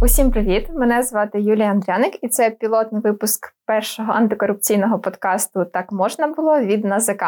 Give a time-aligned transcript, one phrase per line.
[0.00, 0.68] Усім привіт!
[0.74, 6.84] Мене звати Юлія Андряник, і це пілотний випуск першого антикорупційного подкасту Так можна було від
[6.84, 7.24] НАЗК.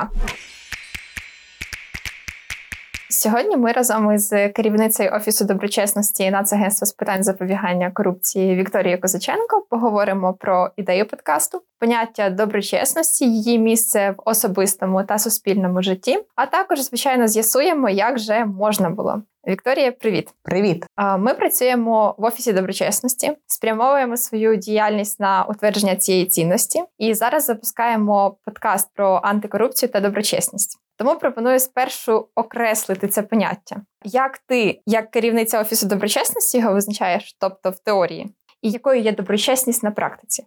[3.23, 10.35] Сьогодні ми разом із керівницею офісу доброчесності Нацагентства з питань запобігання корупції Вікторією Козаченко поговоримо
[10.35, 16.19] про ідею подкасту, поняття доброчесності, її місце в особистому та суспільному житті.
[16.37, 19.23] А також, звичайно, з'ясуємо, як же можна було.
[19.49, 20.85] Вікторія, привіт, привіт.
[21.19, 28.37] Ми працюємо в офісі доброчесності, спрямовуємо свою діяльність на утвердження цієї цінності, і зараз запускаємо
[28.45, 30.79] подкаст про антикорупцію та доброчесність.
[31.01, 33.77] Тому пропоную спершу окреслити це поняття.
[34.05, 39.83] Як ти, як керівниця офісу доброчесності, його визначаєш, тобто в теорії, і якою є доброчесність
[39.83, 40.47] на практиці?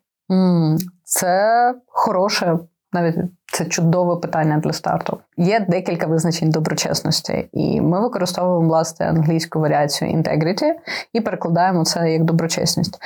[1.04, 2.60] Це хороше,
[2.92, 3.16] навіть
[3.54, 5.18] це чудове питання для старту.
[5.38, 10.72] Є декілька визначень доброчесності, і ми використовуємо власне англійську варіацію integrity
[11.14, 13.00] і перекладаємо це як доброчесність.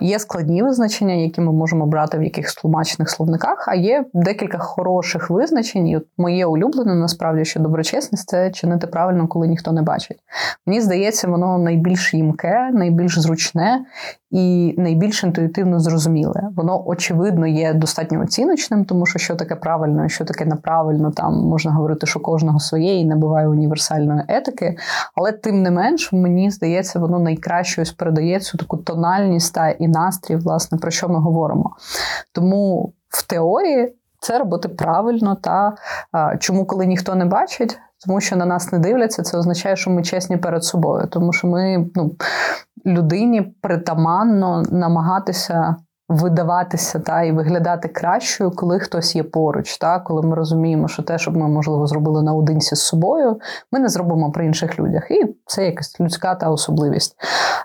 [0.00, 3.68] Є складні визначення, які ми можемо брати в якихось тлумачених словниках.
[3.68, 5.88] А є декілька хороших визначень.
[5.88, 10.18] І от Моє улюблене насправді, що доброчесність це чинити правильно, коли ніхто не бачить.
[10.66, 13.84] Мені здається, воно найбільш їмке, найбільш зручне
[14.30, 16.42] і найбільш інтуїтивно зрозуміле.
[16.56, 21.72] Воно очевидно є достатньо оціночним, тому що що таке правильно, що таке неправильно, там можна
[21.72, 24.76] говорити, що кожного своє і не буває універсальної етики.
[25.14, 29.88] Але тим не менш, мені здається, воно найкраще ось передає цю таку тональність та і
[29.88, 31.76] настрій, власне, про що ми говоримо.
[32.32, 35.74] Тому в теорії це робити правильно, та
[36.12, 37.78] а, чому, коли ніхто не бачить.
[38.06, 41.48] Тому що на нас не дивляться, це означає, що ми чесні перед собою, тому що
[41.48, 42.12] ми ну,
[42.86, 45.76] людині притаманно намагатися
[46.10, 49.78] видаватися та і виглядати кращою, коли хтось є поруч.
[49.78, 53.38] Та коли ми розуміємо, що те, щоб ми можливо зробили наодинці з собою,
[53.72, 57.16] ми не зробимо при інших людях, і це якась людська та особливість.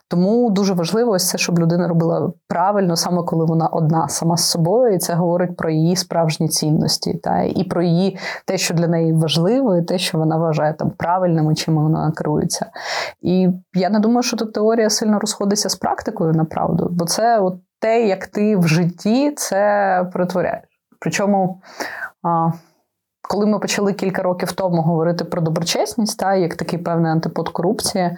[0.08, 4.50] Тому дуже важливо ось це, щоб людина робила правильно, саме коли вона одна сама з
[4.50, 8.88] собою, і це говорить про її справжні цінності, та і про її те, що для
[8.88, 12.66] неї важливо, і те, що вона вважає там правильними, чим вона керується.
[13.22, 17.56] І я не думаю, що тут теорія сильно розходиться з практикою направду, бо це от
[17.80, 20.66] те, як ти в житті це перетворяєш.
[21.00, 21.62] Причому
[23.28, 28.18] коли ми почали кілька років тому говорити про доброчесність, та як такий певний антипод корупції,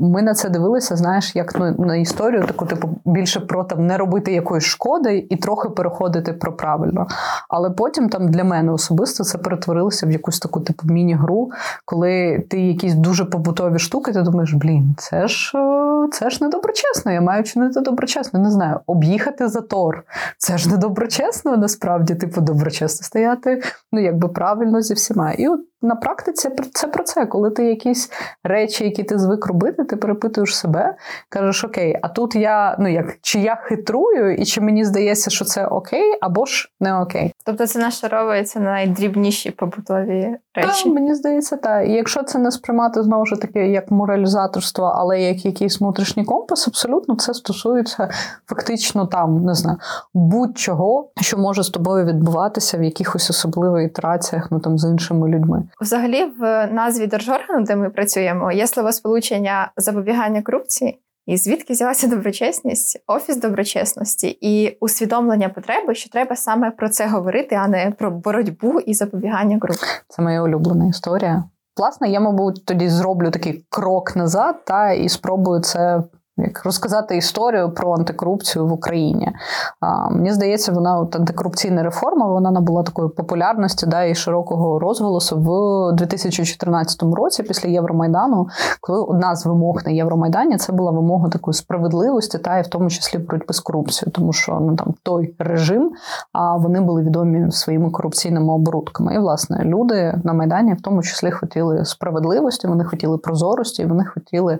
[0.00, 3.96] ми на це дивилися, знаєш, як ну, на історію, таку типу більше про там не
[3.96, 7.06] робити якоїсь шкоди і трохи переходити про правильно.
[7.48, 11.50] Але потім там для мене особисто це перетворилося в якусь таку типу міні-гру,
[11.84, 16.48] коли ти якісь дуже побутові штуки, ти думаєш, блін, це ж е, це ж не
[16.50, 18.40] доброчесно, я маю чинити доброчесно.
[18.40, 20.04] Не знаю, об'їхати затор.
[20.38, 25.32] Це ж не доброчесно, насправді, типу, доброчесно стояти ну якби правильно зі всіма.
[25.32, 27.26] І от на практиці це про це.
[27.26, 28.10] Коли ти якісь
[28.44, 30.96] речі, які ти звик робити, ти перепитуєш себе,
[31.28, 35.44] кажеш, окей, а тут я ну як чи я хитрую, і чи мені здається, що
[35.44, 37.32] це окей, або ж не окей.
[37.44, 40.84] Тобто це нашаровується на найдрібніші побутові речі.
[40.84, 41.88] Так, Мені здається, так.
[41.88, 46.68] І якщо це не сприймати знову ж таки як моралізаторство, але як якийсь внутрішній компас,
[46.68, 48.10] абсолютно це стосується
[48.46, 49.78] фактично там, не знаю,
[50.14, 55.62] будь-чого, що може з тобою відбуватися в якихось особливих ітераціях, ну там з іншими людьми.
[55.80, 61.00] Взагалі, в назві держоргану, де ми працюємо, є словосполучення запобігання корупції.
[61.26, 67.54] І звідки взялася доброчесність, офіс доброчесності і усвідомлення потреби, що треба саме про це говорити,
[67.54, 69.90] а не про боротьбу і запобігання корупції.
[70.08, 71.44] Це моя улюблена історія.
[71.76, 76.02] Власне, я, мабуть, тоді зроблю такий крок назад, та і спробую це
[76.38, 79.32] як розказати історію про антикорупцію в Україні.
[79.80, 85.36] А, Мені здається, вона от антикорупційна реформа вона набула такої популярності да, і широкого розголосу
[85.38, 88.48] в 2014 році, після Євромайдану,
[88.80, 92.90] коли одна з вимог на Євромайдані це була вимога такої справедливості, та і в тому
[92.90, 95.92] числі боротьби з корупцією, тому що ну там той режим,
[96.32, 99.14] а вони були відомі своїми корупційними оборудками.
[99.14, 104.58] І власне люди на майдані в тому числі хотіли справедливості, вони хотіли прозорості, вони хотіли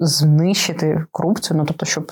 [0.00, 2.10] знищити корупцію, ну тобто, щоб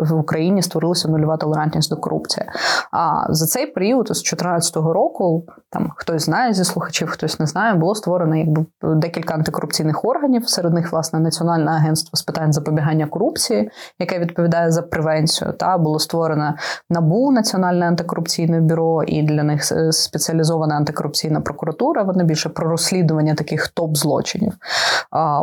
[0.00, 2.46] в Україні створилася нульова толерантність до корупції.
[2.92, 7.74] А за цей період, з 2014 року, там хтось знає зі слухачів, хтось не знає,
[7.74, 10.48] було створено якби декілька антикорупційних органів.
[10.48, 15.52] Серед них власне Національне агентство з питань запобігання корупції, яке відповідає за превенцію.
[15.52, 16.54] Та було створено
[16.90, 22.02] набу Національне антикорупційне бюро, і для них спеціалізована антикорупційна прокуратура.
[22.02, 24.52] Вони більше про розслідування таких топ злочинів.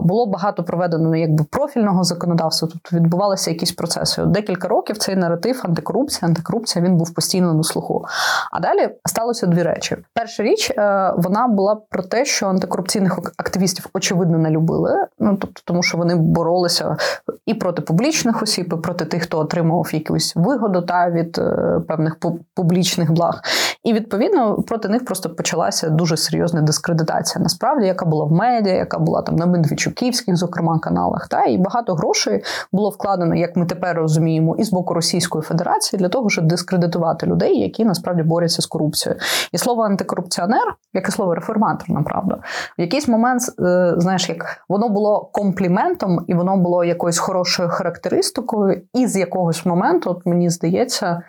[0.02, 4.22] Було багато проведено ну, якби профі профільного законодавства, тобто відбувалися якісь процеси.
[4.22, 8.06] От Декілька років цей наратив антикорупція, антикорупція він був постійно на слуху.
[8.52, 9.98] А далі сталося дві речі.
[10.14, 15.06] Перша річ е, вона була про те, що антикорупційних активістів очевидно не любили.
[15.20, 16.98] Ну тобто, тому що вони боролися
[17.46, 22.18] і проти публічних осіб, і проти тих, хто отримував якусь вигоду та від е, певних
[22.56, 23.42] публічних благ.
[23.84, 27.44] І відповідно проти них просто почалася дуже серйозна дискредитація.
[27.44, 31.94] Насправді, яка була в медіа, яка була там на Медведчуківських, зокрема, каналах, та і багато
[31.94, 36.45] грошей було вкладено, як ми тепер розуміємо, і з боку Російської Федерації для того, щоб
[36.45, 39.21] дискредитувати людей, які насправді борються з корупцією.
[39.51, 42.38] І слово антикорупціонер, як і слово реформатор, направда,
[42.77, 48.81] в якийсь момент, е, знаєш, як воно було компліментом, і воно було якоюсь хорошою характеристикою,
[48.94, 51.21] і з якогось моменту, от мені здається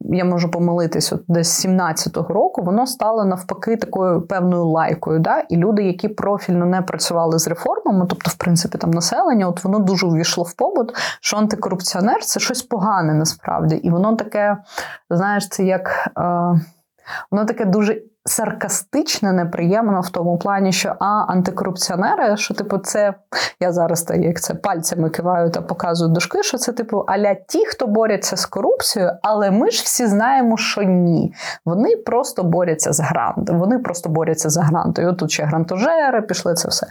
[0.00, 5.18] я можу помилитись, от десь 17-го року, воно стало навпаки такою певною лайкою.
[5.18, 5.40] Да?
[5.48, 9.78] І люди, які профільно не працювали з реформами, тобто, в принципі, там населення, от воно
[9.78, 13.76] дуже увійшло в побут, що антикорупціонер це щось погане насправді.
[13.76, 14.56] І воно таке,
[15.10, 16.10] знаєш, це як.
[16.18, 16.60] Е,
[17.30, 23.14] Воно таке дуже саркастичне, неприємно в тому плані, що а антикорупціонери, що типу, це
[23.60, 27.66] я зараз так, як це пальцями киваю та показую дошки, що це типу аля ті,
[27.66, 31.34] хто борються з корупцією, але ми ж всі знаємо, що ні.
[31.64, 33.58] Вони просто борються з грантом.
[33.58, 35.02] Вони просто борються за гранти.
[35.02, 36.86] І отут ще грантожери пішли це все.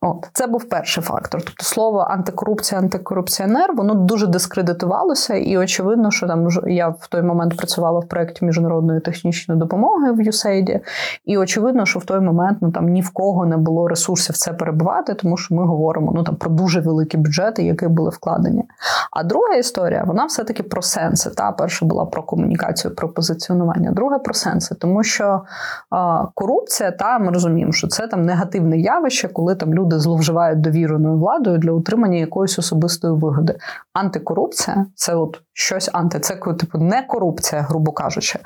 [0.00, 1.42] От, Це був перший фактор.
[1.42, 7.56] Тобто слово антикорупція, антикорупціонер, воно дуже дискредитувалося, і очевидно, що там я в той момент
[7.56, 10.80] працювала в проєкті міжнародної технічної допомоги в USAID,
[11.24, 14.52] і очевидно, що в той момент ну там ні в кого не було ресурсів це
[14.52, 18.64] перебувати, тому що ми говоримо ну там про дуже великі бюджети, які були вкладені.
[19.12, 21.30] А друга історія, вона все-таки про сенси.
[21.30, 25.42] Та перша була про комунікацію, про позиціонування, друга про сенси, тому що
[25.90, 30.60] а, корупція, та ми розуміємо, що це там негативне явище, коли там люди люди зловживають
[30.60, 33.58] довіреною владою для утримання якоїсь особистої вигоди.
[33.92, 38.38] Антикорупція це от щось анти, це типу не корупція, грубо кажучи.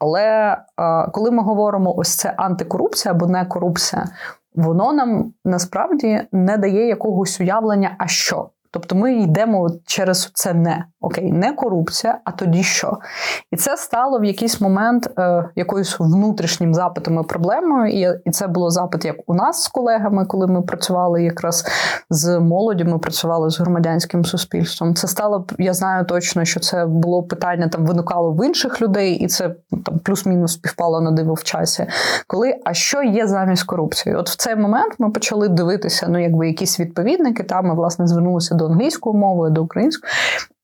[0.00, 4.04] Але е, коли ми говоримо ось це антикорупція або не корупція,
[4.54, 8.48] воно нам насправді не дає якогось уявлення, а що.
[8.70, 12.98] Тобто ми йдемо через це не окей, не корупція, а тоді що?
[13.52, 17.92] І це стало в якийсь момент е, якоюсь внутрішнім запитом і проблемою.
[17.92, 21.64] І, і це було запит як у нас з колегами, коли ми працювали якраз
[22.10, 24.94] з молоді, ми працювали з громадянським суспільством.
[24.94, 29.26] Це стало я знаю точно, що це було питання там виникало в інших людей, і
[29.26, 29.54] це
[29.84, 31.86] там плюс-мінус співпало на диво в часі.
[32.26, 34.14] Коли а що є замість корупції?
[34.14, 37.42] От в цей момент ми почали дивитися, ну якби якісь відповідники.
[37.42, 40.12] Там ми власне звернулися до англійської мови, до української.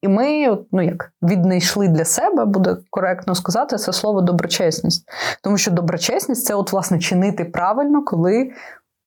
[0.02, 5.08] І ми ну як віднайшли для себе, буде коректно сказати, це слово доброчесність.
[5.42, 8.52] Тому що доброчесність це, от, власне, чинити правильно, коли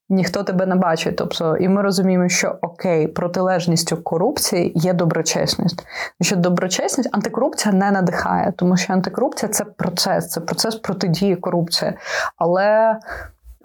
[0.08, 1.16] ніхто тебе не бачить.
[1.16, 5.86] Тобто, і ми розуміємо, що окей, протилежністю корупції є доброчесність.
[6.22, 11.92] Що доброчесність, антикорупція не надихає, тому що антикорупція це процес, це процес протидії корупції.
[12.36, 12.98] Але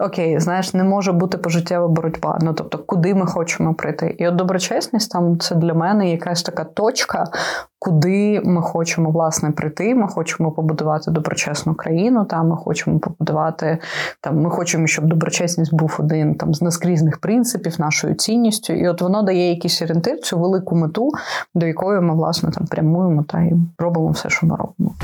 [0.02, 2.38] окей, знаєш, не може бути пожиттєва боротьба.
[2.42, 4.16] Ну тобто, куди ми хочемо прийти?
[4.18, 7.26] І от доброчесність там це для мене якась така точка,
[7.78, 9.94] куди ми хочемо власне прийти.
[9.94, 12.24] Ми хочемо побудувати доброчесну країну.
[12.24, 13.78] Та ми хочемо побудувати
[14.20, 14.40] там.
[14.40, 18.72] Ми хочемо, щоб доброчесність був один там з наскрізних принципів, нашою цінністю.
[18.72, 21.10] І от воно дає якийсь орієнтир, цю велику мету,
[21.54, 24.94] до якої ми власне там прямуємо та і робимо все, що ми робимо.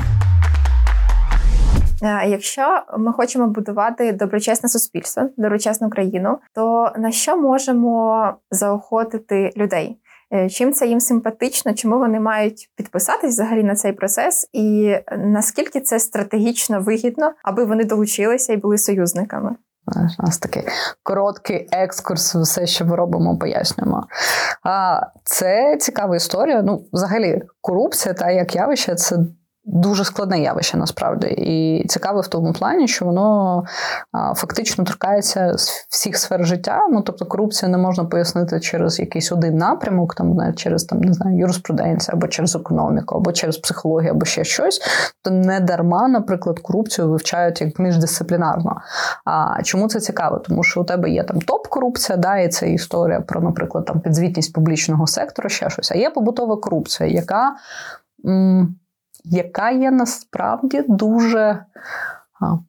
[2.03, 9.99] Е, якщо ми хочемо будувати доброчесне суспільство, доброчесну країну, то на що можемо заохотити людей?
[10.33, 15.81] Е, чим це їм симпатично, чому вони мають підписатись взагалі на цей процес, і наскільки
[15.81, 19.55] це стратегічно вигідно, аби вони долучилися і були союзниками?
[20.19, 20.63] У нас такий
[21.03, 24.07] короткий екскурс, все, що ми робимо, пояснюємо.
[24.63, 26.61] А це цікава історія.
[26.61, 29.17] Ну, взагалі, корупція та як явище це
[29.71, 33.63] Дуже складне явище насправді і цікаве в тому плані, що воно
[34.35, 36.87] фактично торкається з всіх сфер життя.
[36.91, 41.13] Ну тобто, корупцію не можна пояснити через якийсь один напрямок, там не через там не
[41.13, 44.81] знаю юриспруденцію, або через економіку, або через психологію, або ще щось.
[45.23, 48.81] То не дарма, наприклад, корупцію вивчають як міждисциплінарно.
[49.25, 50.39] А чому це цікаво?
[50.39, 54.53] Тому що у тебе є там топ-корупція, да, і це історія про, наприклад, там підзвітність
[54.53, 55.91] публічного сектору, ще щось.
[55.91, 57.55] А є побутова корупція, яка.
[59.29, 61.65] Яка є насправді дуже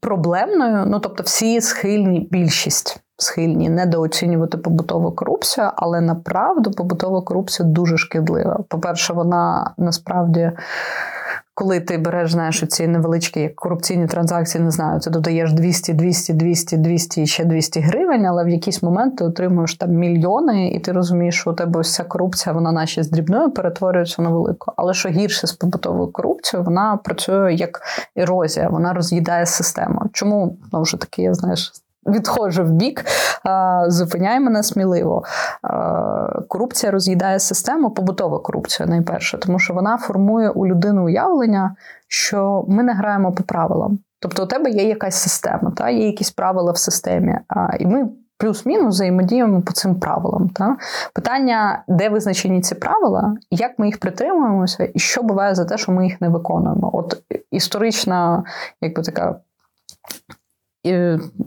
[0.00, 0.84] проблемною.
[0.86, 8.64] Ну, тобто, всі схильні, більшість схильні недооцінювати побутову корупцію, але направду побутова корупція дуже шкідлива.
[8.68, 10.52] По-перше, вона насправді
[11.60, 16.76] коли ти береш знаєш, ці невеличкі корупційні транзакції, не знаю, ти додаєш 200, 200, 200,
[16.76, 20.92] 200 і ще 200 гривень, але в якийсь момент ти отримуєш там мільйони, і ти
[20.92, 24.72] розумієш, що у тебе ця корупція, вона наче з дрібною перетворюється на велику.
[24.76, 27.80] Але що гірше з побутовою корупцією, вона працює як
[28.16, 30.02] ерозія, вона роз'їдає систему.
[30.12, 31.72] Чому ну, вже таки, я знаєш,
[32.06, 33.04] відходжу в бік,
[33.86, 35.22] зупиняй мене сміливо.
[36.48, 41.76] Корупція роз'їдає систему, побутова корупція найперше, тому що вона формує у людини уявлення,
[42.08, 43.98] що ми не граємо по правилам.
[44.20, 47.38] Тобто у тебе є якась система, та є якісь правила в системі,
[47.78, 48.08] і ми.
[48.40, 50.48] Плюс-мінус взаємодіємо по цим правилам.
[50.48, 50.76] Та?
[51.14, 55.92] Питання, де визначені ці правила, як ми їх притримуємося, і що буває за те, що
[55.92, 56.90] ми їх не виконуємо.
[56.92, 58.44] От історична,
[58.80, 59.40] якби така
[60.82, 60.92] і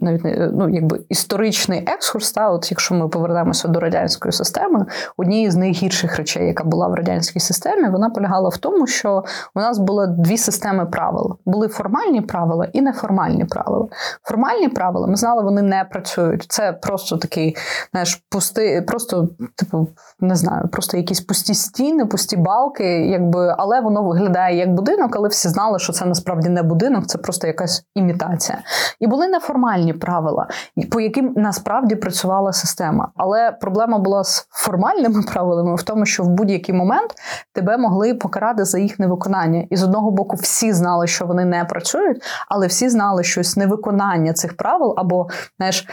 [0.02, 0.22] навіть
[0.54, 4.86] ну, якби історичний екскурс, та, от якщо ми повернемося до радянської системи,
[5.18, 9.24] однією з найгірших речей, яка була в радянській системі, вона полягала в тому, що
[9.56, 13.88] у нас було дві системи правил: були формальні правила і неформальні правила.
[14.24, 16.46] Формальні правила ми знали, вони не працюють.
[16.50, 17.58] Це просто такий,
[17.92, 19.88] знаєш, пусти, просто, типу,
[20.20, 25.30] не знаю, просто якісь пусті стіни, пусті балки, якби, але воно виглядає як будинок, але
[25.30, 28.62] всі знали, що це насправді не будинок, це просто якась імітація.
[29.00, 30.48] І були були неформальні правила,
[30.92, 33.12] по яким насправді працювала система.
[33.16, 37.16] Але проблема була з формальними правилами в тому, що в будь-який момент
[37.54, 39.68] тебе могли покарати за їх невиконання.
[39.70, 44.34] І з одного боку, всі знали, що вони не працюють, але всі знали, що невиконання
[44.34, 45.28] цих правил або
[45.58, 45.88] знаєш.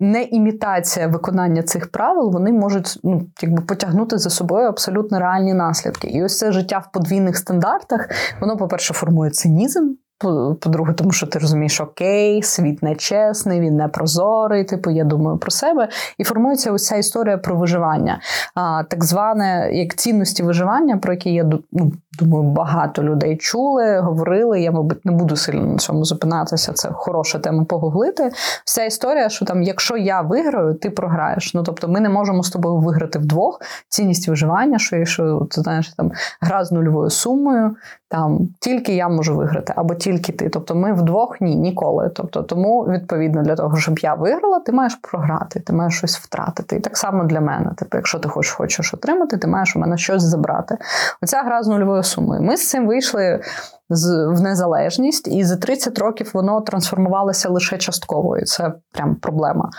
[0.00, 6.08] Не імітація виконання цих правил, вони можуть ну, якби потягнути за собою абсолютно реальні наслідки.
[6.08, 8.08] І ось це життя в подвійних стандартах,
[8.40, 14.64] воно, по-перше, формує цинізм, по-друге, тому що ти розумієш, окей, світ нечесний, він не прозорий,
[14.64, 15.88] типу, я думаю про себе.
[16.18, 18.20] І формується ось ця історія про виживання.
[18.54, 24.60] А, Так зване як цінності виживання, про які я ну, думаю, багато людей чули, говорили.
[24.60, 26.72] Я, мабуть, не буду сильно на цьому зупинатися.
[26.72, 28.30] Це хороша тема погуглити.
[28.64, 31.54] Вся історія, що там, якщо я виграю, ти програєш.
[31.54, 33.60] Ну тобто, ми не можемо з тобою виграти вдвох.
[33.88, 37.76] Цінність виживання, що якщо ти знаєш там гра з нульовою сумою,
[38.08, 40.48] там тільки я можу виграти, або тільки ти.
[40.48, 42.10] Тобто ми вдвох ні, ніколи.
[42.14, 46.76] Тобто, тому відповідно для того, щоб я виграла, ти маєш програти, ти маєш щось втратити.
[46.76, 47.70] І так само для мене.
[47.76, 50.78] Типу, якщо ти хочеш хочеш отримати, ти маєш у мене щось забрати.
[51.22, 52.42] Оця гра з нульовою сумою.
[52.42, 53.40] Ми з цим вийшли
[53.90, 59.70] в незалежність, і за 30 років воно трансформувалося лише частково, і це прям проблема.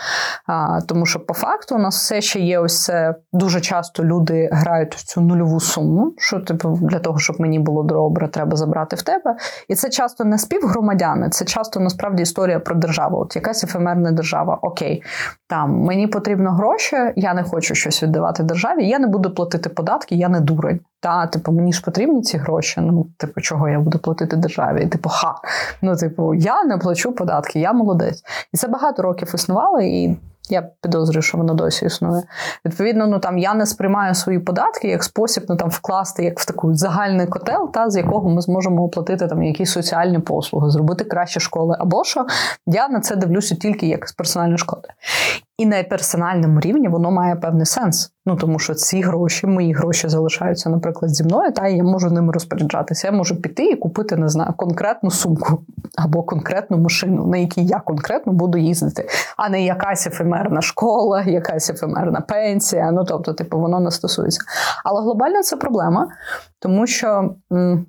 [0.48, 4.50] А, Тому що по факту у нас все ще є ось це дуже часто люди
[4.52, 8.96] грають в цю нульову суму, що типу для того, щоб мені було добре, треба забрати
[8.96, 9.36] в тебе.
[9.68, 13.20] І це часто не співгромадяни, це часто насправді історія про державу.
[13.20, 14.60] От якась ефемерна держава.
[14.62, 15.04] Окей,
[15.48, 20.16] там мені потрібно гроші, я не хочу щось віддавати державі, я не буду платити податки,
[20.16, 20.80] я не дурень.
[21.00, 22.82] Та, типу, мені ж потрібні ці гроші.
[22.82, 24.84] Ну, типу, чого я буду платити державі?
[24.84, 25.36] І, типу, ха.
[25.82, 28.24] Ну, типу, я не плачу податки, я молодець.
[28.54, 30.18] І це багато років існувало, і
[30.50, 32.24] я підозрюю, що воно досі існує.
[32.66, 36.46] Відповідно, ну там я не сприймаю свої податки як спосіб ну там вкласти як в
[36.46, 41.40] таку загальний котел, та з якого ми зможемо оплатити там якісь соціальні послуги, зробити краще
[41.40, 41.76] школи.
[41.80, 42.26] Або що
[42.66, 44.88] я на це дивлюся тільки як з персональної шкоди.
[45.58, 48.12] І на персональному рівні воно має певний сенс.
[48.26, 52.10] Ну тому що ці гроші, мої гроші залишаються, наприклад, зі мною, та і я можу
[52.10, 53.08] ними розпоряджатися.
[53.08, 55.62] Я можу піти і купити, не знаю, конкретну сумку
[55.96, 61.70] або конкретну машину, на якій я конкретно буду їздити, а не якась ефемерна школа, якась
[61.70, 62.92] ефемерна пенсія.
[62.92, 64.42] Ну тобто, типу, воно не стосується.
[64.84, 66.08] Але глобально це проблема,
[66.60, 67.36] тому що.
[67.52, 67.86] М-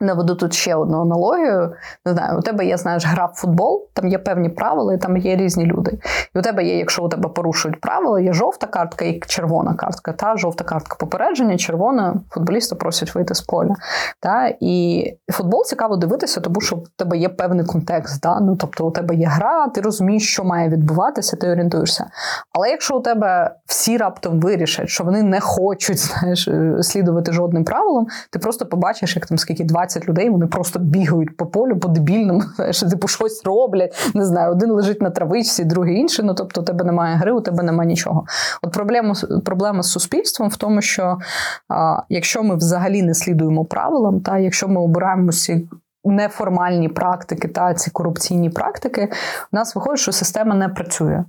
[0.00, 1.72] Наведу тут ще одну аналогію.
[2.06, 5.16] Не знаю, у тебе є, знаєш, гра в футбол, там є певні правила, і там
[5.16, 5.98] є різні люди.
[6.34, 10.12] І у тебе є, якщо у тебе порушують правила, є жовта картка і червона картка.
[10.12, 13.74] Та жовта картка попередження, червона футболіста просять вийти з поля.
[14.20, 14.54] Та?
[14.60, 18.22] І футбол цікаво дивитися, тому що у тебе є певний контекст.
[18.22, 18.40] Та?
[18.40, 22.06] Ну, Тобто у тебе є гра, ти розумієш, що має відбуватися, ти орієнтуєшся.
[22.52, 26.48] Але якщо у тебе всі раптом вирішать, що вони не хочуть знаєш,
[26.82, 31.46] слідувати жодним правилам, ти просто побачиш, як там скільки 20 людей, вони просто бігають по
[31.46, 34.10] полю по дебільному, знаєш, типу щось роблять.
[34.14, 36.24] Не знаю, один лежить на травичці, другий інший.
[36.24, 38.24] Ну тобто, у тебе немає гри, у тебе немає нічого.
[38.62, 41.18] От проблема проблема з суспільством в тому, що
[41.68, 45.68] а, якщо ми взагалі не слідуємо правилам, та якщо ми обираємо ці
[46.04, 49.08] неформальні практики та ці корупційні практики,
[49.52, 51.24] у нас виходить, що система не працює.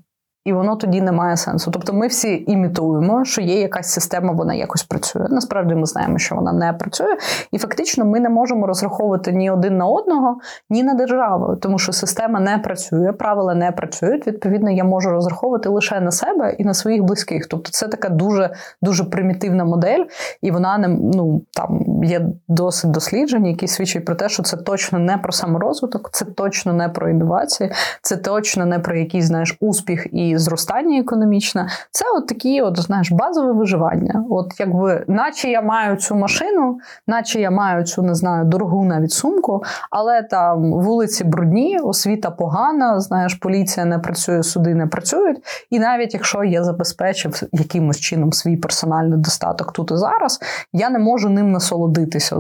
[0.50, 1.72] І воно тоді не має сенсу.
[1.72, 5.28] Тобто ми всі імітуємо, що є якась система, вона якось працює.
[5.30, 7.18] Насправді ми знаємо, що вона не працює,
[7.52, 10.38] і фактично ми не можемо розраховувати ні один на одного,
[10.70, 14.28] ні на державу, тому що система не працює, правила не працюють.
[14.28, 17.48] Відповідно, я можу розраховувати лише на себе і на своїх близьких.
[17.48, 18.50] Тобто, це така дуже
[18.82, 20.04] дуже примітивна модель,
[20.42, 25.00] і вона не ну там є досить дослідження, які свідчать про те, що це точно
[25.00, 30.08] не про саморозвиток, це точно не про інновації, це точно не про якийсь знаєш успіх
[30.12, 31.68] і зростання економічне.
[31.92, 34.26] Це от такі, от знаєш, базове виживання.
[34.30, 39.12] От якби, наче я маю цю машину, наче я маю цю не знаю дорогу навіть
[39.12, 45.38] сумку, але там вулиці брудні, освіта погана, знаєш, поліція не працює, суди не працюють.
[45.70, 50.40] І навіть якщо я забезпечив якимось чином свій персональний достаток тут і зараз,
[50.74, 51.89] я не можу ним насолодитися.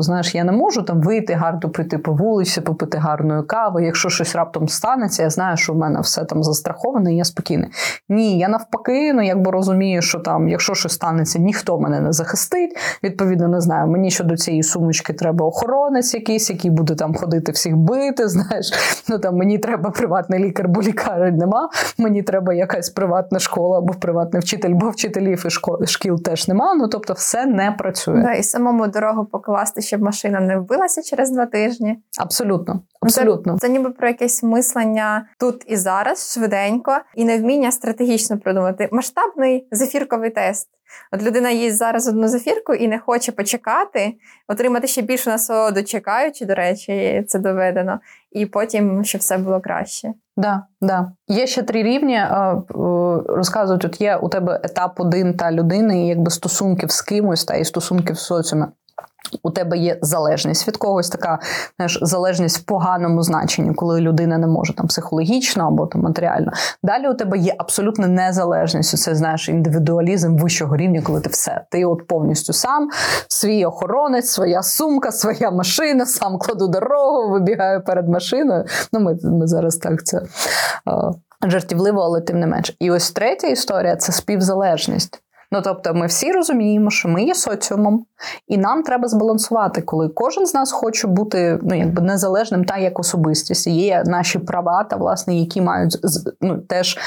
[0.02, 3.86] Знаєш, я не можу там вийти гарно прийти по вулиці, попити гарної кави.
[3.86, 7.70] Якщо щось раптом станеться, я знаю, що в мене все там застраховане, і я спокійний.
[8.10, 12.78] Ні, я навпаки, ну якби розумію, що там, якщо щось станеться, ніхто мене не захистить.
[13.04, 13.88] Відповідно, не знаю.
[13.88, 18.28] Мені щодо цієї сумочки треба охоронець якийсь, який буде там ходити всіх бити.
[18.28, 18.72] Знаєш,
[19.10, 21.70] ну там мені треба приватний лікар, бо лікарень нема.
[21.98, 26.76] Мені треба якась приватна школа або приватний вчитель, бо вчителів і школ, шкіл теж нема.
[26.76, 28.22] Ну тобто, все не працює.
[28.22, 31.98] Да, І самому дорогу покласти, щоб машина не вбилася через два тижні.
[32.20, 33.54] Абсолютно, абсолютно.
[33.54, 39.68] Це, це ніби про якесь мислення тут і зараз швиденько, і невміння стратегічно продумати масштабний
[39.72, 40.70] зефірковий тест.
[41.12, 44.14] От людина їсть зараз одну зефірку і не хоче почекати,
[44.48, 48.00] отримати ще більшу насолоду, чекаючи, до речі, це доведено,
[48.32, 50.14] і потім щоб все було краще.
[50.38, 51.12] Да, да.
[51.28, 52.22] Є ще три рівні.
[53.28, 57.56] Розказують, от є у тебе етап один та людини, і якби стосунків з кимось та
[57.56, 58.72] і стосунків з соціумом.
[59.44, 61.40] У тебе є залежність від когось, така
[61.76, 66.52] знаєш, залежність в поганому значенні, коли людина не може там психологічно або там матеріально.
[66.84, 68.98] Далі у тебе є абсолютна незалежність.
[68.98, 71.66] Це знаєш індивідуалізм вищого рівня, коли ти все.
[71.72, 72.90] Ти от повністю сам,
[73.28, 78.66] свій охоронець, своя сумка, своя машина, сам кладу дорогу, вибігаю перед машиною.
[78.94, 80.22] Ну, ми, ми зараз так це.
[81.48, 82.76] Жартівливо, але тим не менш.
[82.80, 85.22] І ось третя історія це співзалежність.
[85.52, 88.06] Ну тобто, ми всі розуміємо, що ми є соціумом,
[88.48, 93.00] і нам треба збалансувати, коли кожен з нас хоче бути ну якби незалежним та як
[93.00, 93.68] особистість.
[93.68, 95.98] Є наші права, та власне, які мають
[96.42, 96.98] ну, теж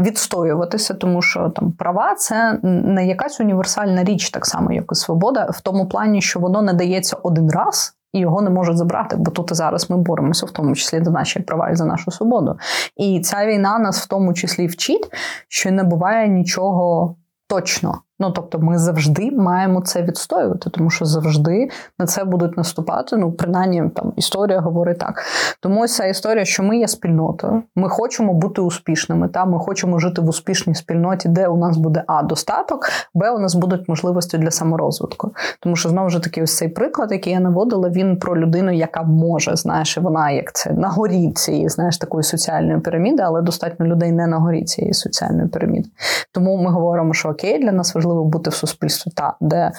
[0.00, 5.48] відстоюватися, тому що там права це не якась універсальна річ, так само як і свобода,
[5.50, 7.96] в тому плані, що воно не дається один раз.
[8.12, 11.10] І його не можуть забрати, бо тут і зараз ми боремося, в тому числі за
[11.10, 12.58] наші права і за нашу свободу.
[12.96, 15.08] І ця війна нас в тому числі вчить,
[15.48, 17.16] що не буває нічого
[17.48, 18.02] точно.
[18.20, 23.16] Ну тобто, ми завжди маємо це відстоювати, тому що завжди на це будуть наступати.
[23.16, 25.22] Ну, принаймні, там історія говорить так.
[25.60, 29.28] Тому ось ця історія, що ми є спільнотою, ми хочемо бути успішними.
[29.28, 33.38] Та ми хочемо жити в успішній спільноті, де у нас буде а достаток, б у
[33.38, 35.32] нас будуть можливості для саморозвитку.
[35.60, 39.02] Тому що знову ж таки, ось цей приклад, який я наводила, він про людину, яка
[39.02, 44.12] може, знаєш, вона як це на горі цієї, знаєш, такої соціальної піраміди, але достатньо людей
[44.12, 45.88] не на горі цієї соціальної піраміди.
[46.32, 49.72] Тому ми говоримо, що окей, для нас важливо важливо бути в суспільстві, та де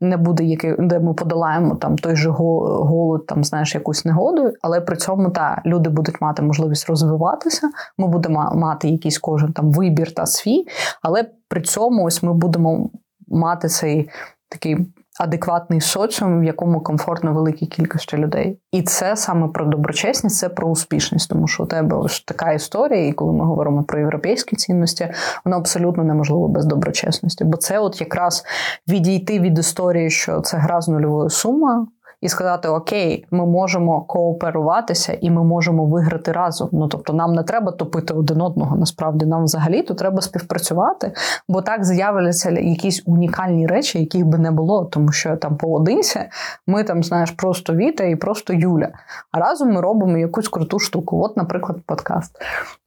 [0.00, 4.80] не буде який, де ми подолаємо там той же голод, там знаєш якусь негоду, але
[4.80, 7.70] при цьому та люди будуть мати можливість розвиватися.
[7.98, 10.66] Ми будемо мати якийсь кожен там вибір та свій,
[11.02, 12.90] але при цьому ось ми будемо
[13.28, 14.10] мати цей
[14.48, 14.76] такий
[15.20, 18.58] адекватний соціум, в якому комфортно великій кількості людей.
[18.72, 23.06] І це саме про доброчесність, це про успішність, тому що у тебе ж така історія,
[23.06, 25.08] і коли ми говоримо про європейські цінності,
[25.44, 27.44] воно абсолютно неможливо без доброчесності.
[27.44, 28.44] Бо це, от якраз
[28.88, 31.86] відійти від історії, що це гра з нульовою сумою
[32.22, 36.68] і сказати: Окей, ми можемо кооперуватися і ми можемо виграти разом.
[36.72, 38.76] Ну тобто, нам не треба топити один одного.
[38.76, 41.12] Насправді нам взагалі то треба співпрацювати,
[41.48, 46.20] бо так з'являться якісь унікальні речі, яких би не було, тому що там поодинці
[46.66, 48.88] ми там знаєш просто Віта і просто Юля.
[49.32, 51.22] А разом ми робимо якусь круту штуку.
[51.24, 52.38] От, наприклад, подкаст.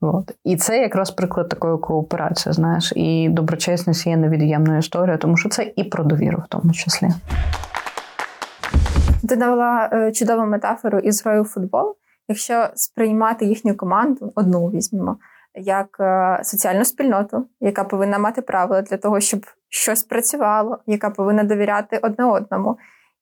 [0.02, 0.32] От.
[0.44, 2.54] І це якраз приклад такої кооперації.
[2.54, 7.10] Знаєш, і доброчесність є невід'ємною історією, тому що це і про довіру, в тому числі.
[9.30, 11.96] Ти навела е, чудову метафору із грою в футбол.
[12.28, 15.18] Якщо сприймати їхню команду, одну візьмемо,
[15.56, 21.44] як е, соціальну спільноту, яка повинна мати правила для того, щоб щось працювало, яка повинна
[21.44, 22.78] довіряти одне одному,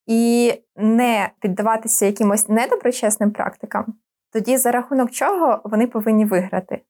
[0.06, 3.84] і не піддаватися якимось недоброчесним практикам,
[4.32, 6.80] тоді за рахунок чого вони повинні виграти.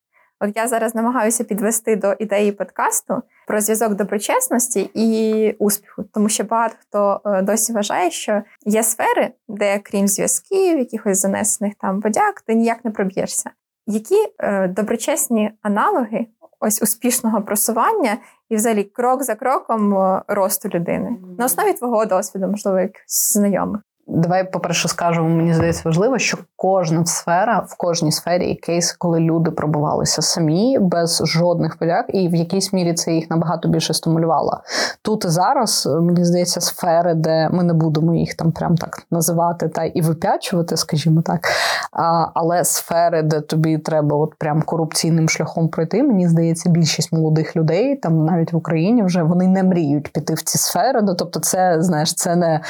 [0.45, 6.45] От я зараз намагаюся підвести до ідеї подкасту про зв'язок доброчесності і успіху, тому що
[6.45, 12.41] багато хто е, досі вважає, що є сфери, де крім зв'язків, якихось занесених там подяк,
[12.41, 13.51] ти ніяк не проб'єшся.
[13.87, 16.27] Які е, доброчесні аналоги
[16.61, 18.17] ось успішного просування
[18.49, 23.81] і, взагалі, крок за кроком е, росту людини на основі твого досвіду, можливо, як знайомих?
[24.07, 29.21] Давай, по-перше, скажемо, мені здається важливо, що кожна сфера в кожній сфері є кейс, коли
[29.21, 34.61] люди пробувалися самі без жодних подяк, і в якійсь мірі це їх набагато більше стимулювало.
[35.03, 39.69] Тут і зараз мені здається, сфери, де ми не будемо їх там прям так називати
[39.69, 41.49] та і вип'ячувати, скажімо так.
[41.93, 47.57] А, Але сфери, де тобі треба от прям корупційним шляхом пройти, мені здається, більшість молодих
[47.57, 51.03] людей, там навіть в Україні вже вони не мріють піти в ці сфери.
[51.03, 52.61] Ну тобто, це знаєш, це не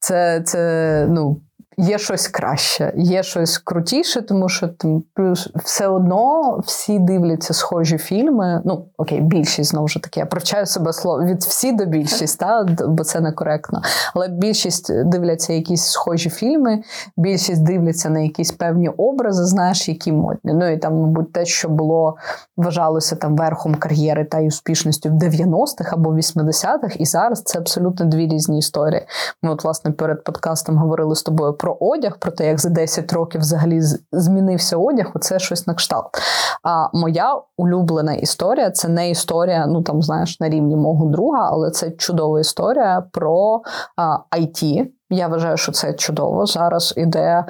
[0.00, 0.40] це.
[0.40, 0.67] це
[1.08, 1.47] ну.
[1.80, 7.98] Є щось краще, є щось крутіше, тому що там плюс все одно всі дивляться схожі
[7.98, 8.62] фільми.
[8.64, 10.20] Ну окей, більшість знову ж таки.
[10.20, 13.82] Я привчаю себе слово від всі до більшість, та бо це некоректно.
[14.14, 16.82] Але більшість дивляться якісь схожі фільми,
[17.16, 20.52] більшість дивляться на якісь певні образи, знаєш, які модні.
[20.54, 22.16] Ну і там, мабуть, те, що було
[22.56, 28.06] вважалося там верхом кар'єри та й успішністю в 90-х або 80-х, і зараз це абсолютно
[28.06, 29.06] дві різні історії.
[29.42, 33.12] Ми, от, власне, перед подкастом говорили з тобою про одяг, про те, як за 10
[33.12, 33.80] років взагалі
[34.12, 36.10] змінився одяг, оце щось на кшталт.
[36.62, 41.70] А моя улюблена історія це не історія, ну там знаєш, на рівні мого друга, але
[41.70, 43.62] це чудова історія про
[44.38, 44.86] IT.
[45.10, 46.46] Я вважаю, що це чудово.
[46.46, 47.44] Зараз іде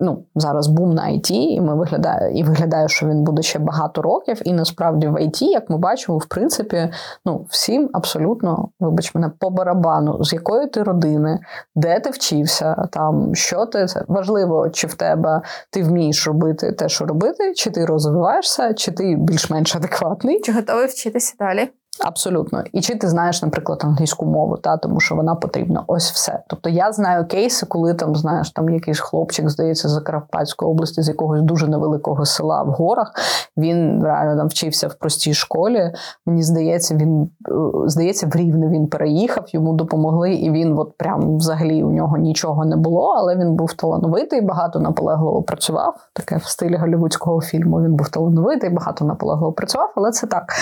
[0.00, 4.02] ну, зараз бум на IT, і ми виглядає, і виглядає, що він буде ще багато
[4.02, 4.40] років.
[4.44, 6.88] І насправді в IT, як ми бачимо, в принципі,
[7.24, 11.38] ну всім абсолютно, вибач мене, по барабану, з якої ти родини,
[11.74, 17.04] де ти вчився, там що ти важливо, чи в тебе ти вмієш робити те, що
[17.06, 21.68] робити, чи ти розвиваєшся, чи ти більш-менш адекватний, чи готовий вчитися далі.
[22.04, 25.84] Абсолютно, і чи ти знаєш, наприклад, англійську мову, та тому що вона потрібна.
[25.86, 26.42] Ось все.
[26.48, 31.08] Тобто я знаю кейси, коли там знаєш, там якийсь хлопчик здається з Карпатської області, з
[31.08, 33.12] якогось дуже невеликого села в горах.
[33.56, 35.92] Він реально там вчився в простій школі.
[36.26, 37.52] Мені здається, він е,
[37.86, 42.64] здається, в рівне він переїхав, йому допомогли, і він, от прям взагалі у нього нічого
[42.64, 45.94] не було, але він був талановитий, багато наполегливо працював.
[46.12, 47.82] Таке в стилі голівудського фільму.
[47.82, 50.52] Він був талановитий, багато наполегливо працював, але це так.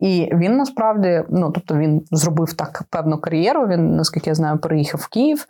[0.00, 3.66] І він насправді, ну тобто, він зробив так певну кар'єру.
[3.66, 5.46] Він, наскільки я знаю, переїхав в Київ,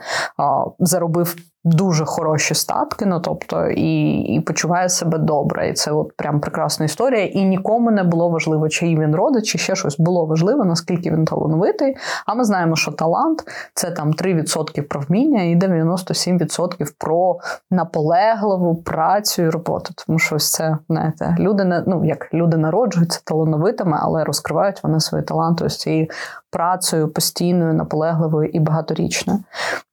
[0.78, 5.68] заробив дуже хороші статки, ну тобто і і почуває себе добре.
[5.68, 7.26] І це от прям прекрасна історія.
[7.26, 11.24] І нікому не було важливо, чиї він родить, чи ще щось було важливо, наскільки він
[11.24, 11.96] талановитий.
[12.26, 13.44] А ми знаємо, що талант
[13.74, 17.38] це там 3% про вміння і 97% про
[17.70, 19.94] наполегливу працю і роботу.
[20.06, 25.24] Тому що ось це знаєте, люди ну як люди народжуються талановитими, але розкривають вони свої
[25.24, 26.06] таланти ось цією
[26.50, 29.38] працею постійною, наполегливою і багаторічною.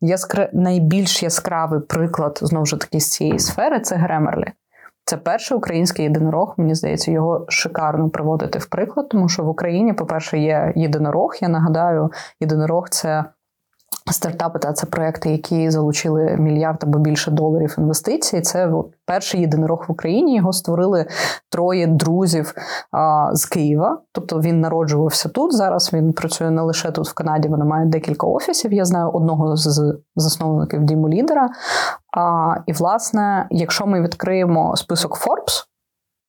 [0.01, 0.49] Яскра...
[0.53, 4.51] Найбільш яскравий приклад знову ж таки з цієї сфери це Гремерлі.
[5.05, 6.53] Це перший український єдинорог.
[6.57, 11.35] Мені здається, його шикарно приводити в приклад, тому що в Україні, по-перше, є єдинорог.
[11.41, 13.25] Я нагадаю, єдинорог це
[14.11, 18.41] Стартапи та це проекти, які залучили мільярд або більше доларів інвестицій.
[18.41, 18.71] Це
[19.05, 20.35] перший єдинорог в Україні.
[20.35, 21.05] Його створили
[21.49, 22.53] троє друзів
[22.91, 24.01] а, з Києва.
[24.11, 25.53] Тобто він народжувався тут.
[25.53, 27.47] Зараз він працює не лише тут в Канаді.
[27.47, 28.73] Вони мають декілька офісів.
[28.73, 31.49] Я знаю одного з засновників Діму Лідера.
[32.17, 35.63] А, І власне, якщо ми відкриємо список Forbes,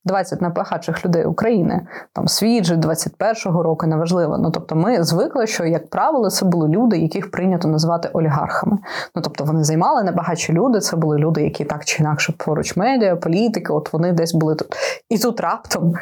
[0.05, 4.37] 20 найбагатших людей України, там свіджі 21-го року, неважливо.
[4.37, 8.77] Ну тобто, ми звикли, що як правило, це були люди, яких прийнято називати олігархами.
[9.15, 10.79] Ну тобто вони займали небагатші люди.
[10.79, 13.73] Це були люди, які так чи інакше поруч медіа, політики.
[13.73, 14.75] От вони десь були тут.
[15.09, 15.93] І тут раптом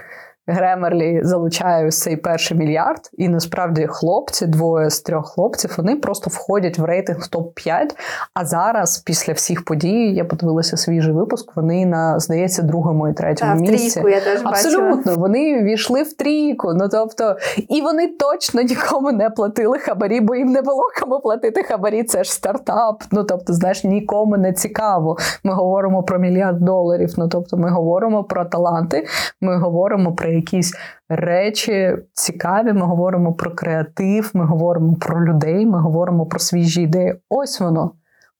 [0.47, 6.29] Гремерлі залучає ось цей перший мільярд, і насправді хлопці, двоє з трьох хлопців, вони просто
[6.29, 7.95] входять в рейтинг топ 5
[8.33, 11.55] А зараз, після всіх подій, я подивилася свіжий випуск.
[11.55, 13.99] Вони на здається другому і третьому Та, місці.
[13.99, 15.15] трійку я теж Абсолютно, бачила.
[15.15, 16.73] вони війшли в трійку.
[16.73, 17.35] Ну тобто,
[17.69, 22.03] і вони точно нікому не платили хабарі, бо їм не було кому платити хабарі.
[22.03, 23.03] Це ж стартап.
[23.11, 25.17] Ну тобто, знаєш, нікому не цікаво.
[25.43, 27.13] Ми говоримо про мільярд доларів.
[27.17, 29.05] Ну тобто, ми говоримо про таланти.
[29.41, 30.73] Ми говоримо про якісь
[31.09, 32.73] речі цікаві.
[32.73, 37.15] Ми говоримо про креатив, ми говоримо про людей, ми говоримо про свіжі ідеї.
[37.29, 37.91] Ось воно.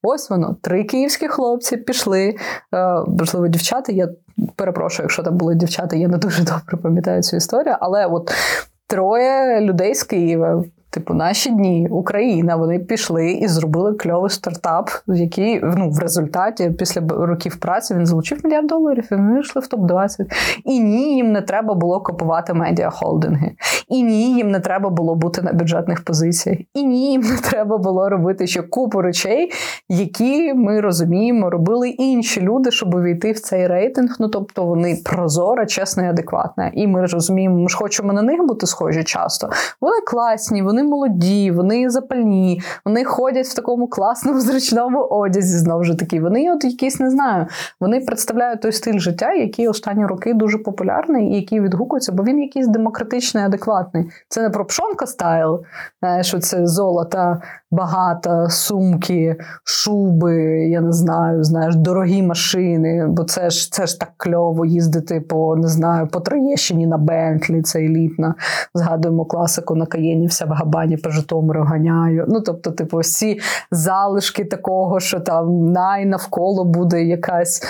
[0.02, 0.56] Ось воно.
[0.62, 2.36] Три київські хлопці пішли.
[2.74, 3.92] Е, можливо, дівчата.
[3.92, 4.10] Я
[4.56, 8.32] перепрошую, якщо там були дівчата, я не дуже добре пам'ятаю цю історію, але от
[8.88, 10.64] троє людей з Києва
[10.98, 17.02] Типу, наші дні, Україна, вони пішли і зробили кльовий стартап, який ну, в результаті після
[17.10, 20.10] років праці він залучив мільярд доларів і вони йшли в топ-20.
[20.66, 23.52] І ні, їм не треба було купувати медіахолдинги.
[23.88, 26.60] І ні, їм не треба було бути на бюджетних позиціях.
[26.74, 29.52] І ні, їм не треба було робити ще купу речей,
[29.90, 34.16] які ми розуміємо, робили інші люди, щоб увійти в цей рейтинг.
[34.20, 36.72] Ну тобто вони прозора, чесна і адекватна.
[36.74, 39.50] І ми розуміємо, ми ж хочемо на них бути схожі часто.
[39.82, 45.58] Вони класні, вони молоді, вони запальні, вони ходять в такому класному зручному одязі.
[45.58, 47.48] Знову ж таки, вони от якісь не знаю.
[47.80, 52.40] Вони представляють той стиль життя, який останні роки дуже популярний і який відгукується, бо він
[52.40, 54.10] якийсь демократичний, адекватний.
[54.30, 55.64] Це не про пшонка стайл,
[56.22, 63.08] що це золота, багата, сумки, шуби, я не знаю, знаєш, дорогі машини.
[63.08, 67.62] Бо це ж це ж так кльово їздити по не знаю, по Троєщині на Бентлі,
[67.62, 68.36] це елітна.
[68.74, 72.26] Згадуємо класику на Каєні, вся в Габані по Житомиру ганяю.
[72.28, 73.40] Ну тобто, типу, всі
[73.72, 77.62] залишки такого, що там най навколо буде якась.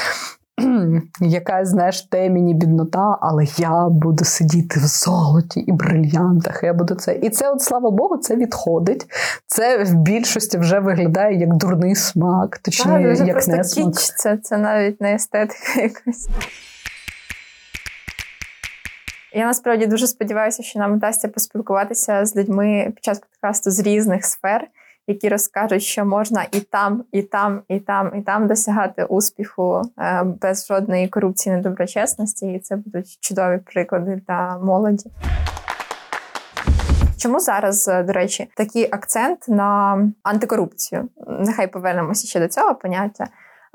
[1.21, 6.63] Якась, знаєш, теміні біднота, але я буду сидіти в золоті і брильянтах.
[6.63, 7.15] Я буду це.
[7.15, 9.05] І це, от слава Богу, це відходить.
[9.47, 13.93] Це в більшості вже виглядає як дурний смак, точніше, як просто не смак.
[13.93, 16.29] Кіч, це, це навіть не естетика якась.
[19.33, 24.25] Я насправді дуже сподіваюся, що нам вдасться поспілкуватися з людьми під час подкасту з різних
[24.25, 24.67] сфер
[25.07, 30.23] які розкажуть, що можна і там, і там, і там, і там досягати успіху е,
[30.23, 35.11] без жодної корупції, недоброчесності, і це будуть чудові приклади для молоді.
[37.17, 41.09] Чому зараз, е, до речі, такий акцент на антикорупцію?
[41.27, 43.27] Нехай повернемося ще до цього поняття.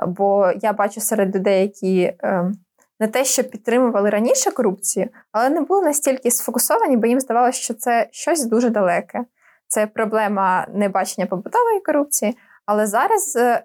[0.07, 2.53] Бо я бачу серед людей, які е,
[3.01, 7.75] не те, що підтримували раніше корупцію, але не були настільки сфокусовані, бо їм здавалося, що
[7.75, 9.25] це щось дуже далеке
[9.73, 12.37] це проблема небачення побутової корупції.
[12.67, 13.65] Але зараз е,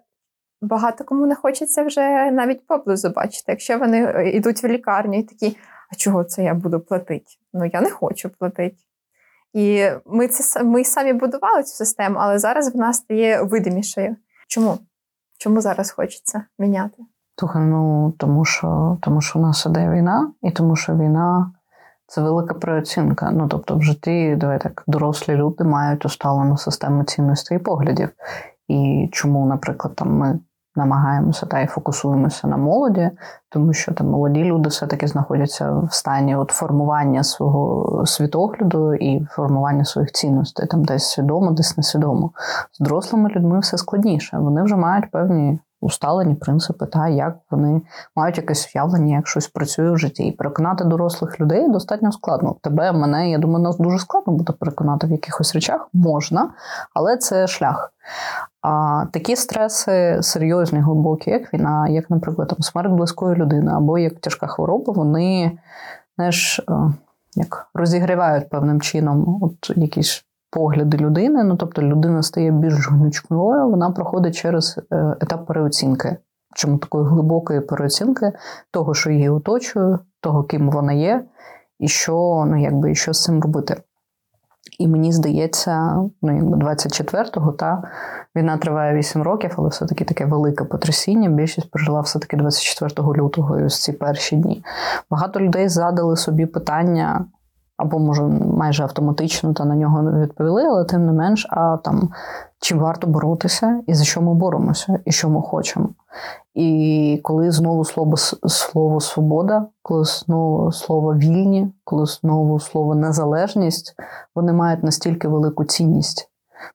[0.62, 3.52] багато кому не хочеться вже навіть поблизу бачити.
[3.52, 5.58] Якщо вони е, йдуть в лікарню і такі,
[5.92, 7.26] а чого це я буду платити?
[7.54, 8.78] Ну я не хочу платити.
[9.54, 14.16] І ми це ми самі будували цю систему, але зараз вона стає видимішою.
[14.48, 14.78] Чому?
[15.38, 16.98] Чому зараз хочеться міняти?
[17.40, 21.52] Слухай, ну тому що тому що у нас іде війна, і тому що війна
[22.08, 23.32] це велика переоцінка.
[23.32, 28.10] Ну тобто, в житті давай так, дорослі люди мають усталену систему цінностей і поглядів.
[28.68, 30.40] І чому, наприклад, там ми
[30.78, 33.10] намагаємося та й фокусуємося на молоді,
[33.50, 39.86] тому що там молоді люди все-таки знаходяться в стані от формування свого світогляду і формування
[39.86, 42.32] своїх цінностей, там десь свідомо, десь несвідомо.
[42.72, 44.38] З дорослими людьми все складніше.
[44.38, 47.82] Вони вже мають певні усталені принципи, та як вони
[48.16, 50.24] мають якесь уявлення, як щось працює в житті.
[50.24, 52.56] І переконати дорослих людей достатньо складно.
[52.62, 56.50] Тебе, мене, я думаю, нас дуже складно буде переконати в якихось речах можна,
[56.94, 57.94] але це шлях.
[58.62, 64.20] А такі стреси серйозні, глибокі, як війна, як, наприклад, там смерть близької людини або як
[64.20, 65.58] тяжка хвороба, вони
[66.16, 66.74] знаєш, е,
[67.36, 71.44] як розігрівають певним чином от якісь погляди людини.
[71.44, 76.18] Ну тобто людина стає більш гнучкою, вона проходить через е, етап переоцінки.
[76.56, 78.32] Чому такої глибокої переоцінки
[78.72, 81.26] того, що її оточує, того, ким вона є,
[81.80, 83.82] і що ну, якби, і що з цим робити.
[84.80, 87.84] І мені здається, ну якби 24-го, та
[88.36, 91.30] війна триває 8 років, але все-таки таке велике потрясіння.
[91.30, 94.64] Більшість пережила все-таки 24 лютого і ось ці перші дні.
[95.10, 97.26] Багато людей задали собі питання,
[97.78, 98.24] або може
[98.58, 102.10] майже автоматично та на нього не відповіли, але тим не менш, а там
[102.60, 105.90] чим варто боротися, і за що ми боремося, і що ми хочемо.
[106.54, 113.96] І коли знову слово слово свобода, коли знову слово вільні, коли знову слово незалежність,
[114.36, 116.30] вони мають настільки велику цінність.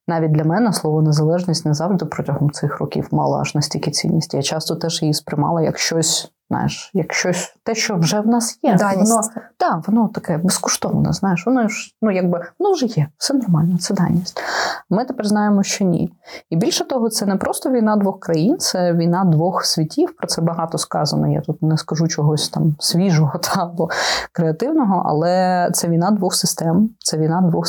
[0.09, 4.35] Навіть для мене слово незалежність не завжди протягом цих років мало аж настільки цінність.
[4.35, 8.59] Я часто теж її сприймала як щось Знаєш, як щось те, що вже в нас
[8.63, 9.13] є, даність.
[9.13, 9.23] воно
[9.61, 11.13] да, воно таке безкоштовне.
[11.13, 14.43] Знаєш, воно ж ну якби воно вже є, все нормально, це даність.
[14.91, 16.13] Ми тепер знаємо, що ні.
[16.51, 20.17] І більше того, це не просто війна двох країн, це війна двох світів.
[20.17, 21.29] Про це багато сказано.
[21.29, 23.89] Я тут не скажу чогось там свіжого та або
[24.33, 27.67] креативного, але це війна двох систем, це війна двох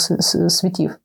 [0.50, 0.96] світів.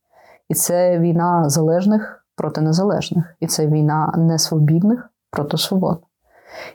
[0.49, 6.03] І це війна залежних проти незалежних, і це війна несвобідних проти свобод.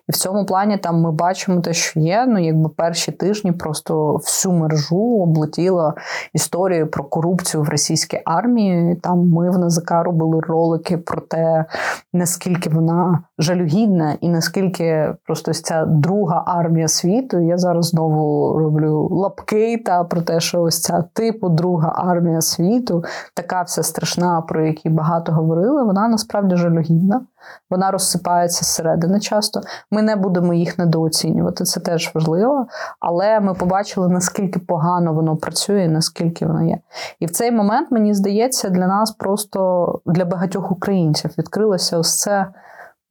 [0.09, 2.25] І в цьому плані там ми бачимо те, що є.
[2.27, 5.93] Ну, якби перші тижні просто всю мережу облетіла
[6.33, 8.95] історію про корупцію в російській армії.
[8.95, 11.65] Там ми в НЗК робили ролики про те,
[12.13, 17.39] наскільки вона жалюгідна, і наскільки просто ця друга армія світу.
[17.39, 23.03] Я зараз знову роблю лапки та про те, що ось ця типу друга армія світу,
[23.33, 25.83] така вся страшна, про які багато говорили.
[25.83, 27.21] Вона насправді жалюгідна.
[27.69, 29.61] Вона розсипається зсередини часто.
[29.91, 32.67] Ми не будемо їх недооцінювати, це теж важливо.
[32.99, 36.79] Але ми побачили, наскільки погано воно працює, наскільки воно є.
[37.19, 42.47] І в цей момент, мені здається, для нас просто для багатьох українців відкрилося ось це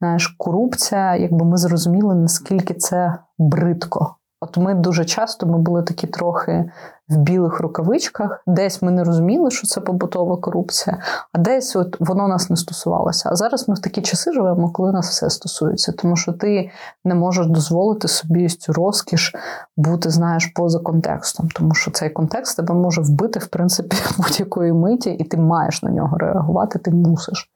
[0.01, 4.17] знаєш, корупція, якби ми зрозуміли, наскільки це бридко.
[4.41, 6.71] От ми дуже часто ми були такі трохи
[7.09, 10.99] в білих рукавичках, десь ми не розуміли, що це побутова корупція,
[11.33, 13.29] а десь от воно нас не стосувалося.
[13.33, 16.71] А зараз ми в такі часи живемо, коли нас все стосується, тому що ти
[17.05, 19.35] не можеш дозволити собі цю розкіш
[19.77, 25.11] бути, знаєш, поза контекстом, тому що цей контекст тебе може вбити в принципі будь-якої миті,
[25.11, 27.51] і ти маєш на нього реагувати, ти мусиш.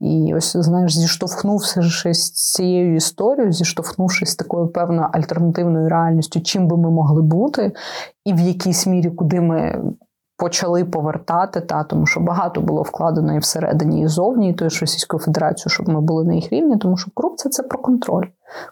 [0.00, 6.76] І ось знаєш, зіштовхнувшись з цією історією, зіштовхнувшись з такою певною альтернативною реальністю, чим би
[6.76, 7.72] ми могли бути,
[8.26, 9.82] і в якійсь мірі, куди ми
[10.36, 14.80] почали повертати, та тому що багато було вкладено і всередині, і зовні, і тою ж
[14.80, 18.26] Російською Федерацією, щоб ми були на їх рівні, тому що корупція це про контроль.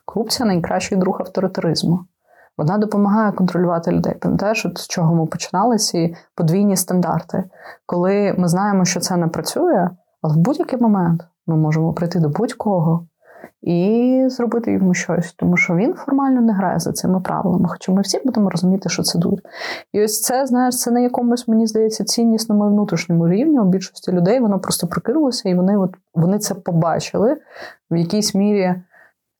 [0.05, 2.01] Корупція найкращий друг авторитаризму.
[2.59, 4.14] Вона допомагає контролювати людей.
[4.14, 7.45] Пам'ятаєш, от з чого ми починали ці подвійні стандарти,
[7.87, 9.90] коли ми знаємо, що це не працює,
[10.23, 13.07] але в будь-який момент ми можемо прийти до будь-кого
[13.62, 17.68] і зробити йому щось, тому що він формально не грає за цими правилами.
[17.68, 19.40] Хоча ми всі будемо розуміти, що це дурь.
[19.92, 24.12] І ось це, знаєш, це на якомусь, мені здається, ціннісному і внутрішньому рівні у більшості
[24.12, 27.37] людей воно просто прикинулося, і вони от вони це побачили
[27.90, 28.74] в якійсь мірі.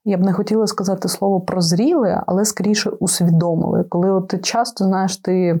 [0.05, 3.83] Я б не хотіла сказати слово прозріли, але скоріше усвідомили.
[3.83, 5.59] Коли от ти часто знаєш, ти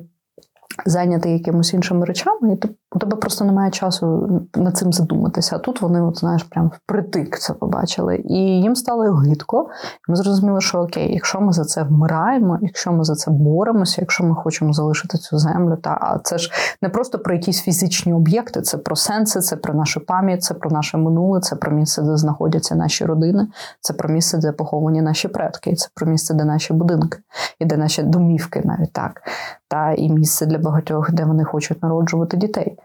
[0.85, 5.55] зайнятий якимось іншими речами, і ти, у тебе просто немає часу над цим задуматися.
[5.55, 8.21] А тут вони, от знаєш, прям впритик це побачили.
[8.25, 9.69] І їм стало гидко.
[10.07, 14.23] Ми зрозуміли, що окей, якщо ми за це вмираємо, якщо ми за це боремося, якщо
[14.23, 18.61] ми хочемо залишити цю землю, та а це ж не просто про якісь фізичні об'єкти,
[18.61, 22.17] це про сенси, це про нашу пам'ять, це про наше минуле, це про місце, де
[22.17, 23.47] знаходяться наші родини,
[23.81, 27.19] це про місце, де поховані наші предки, це про місце, де наші будинки,
[27.59, 29.21] і де наші домівки, навіть так,
[29.67, 32.77] та і місце для багатьох, де вони хочуть народжувати дітей.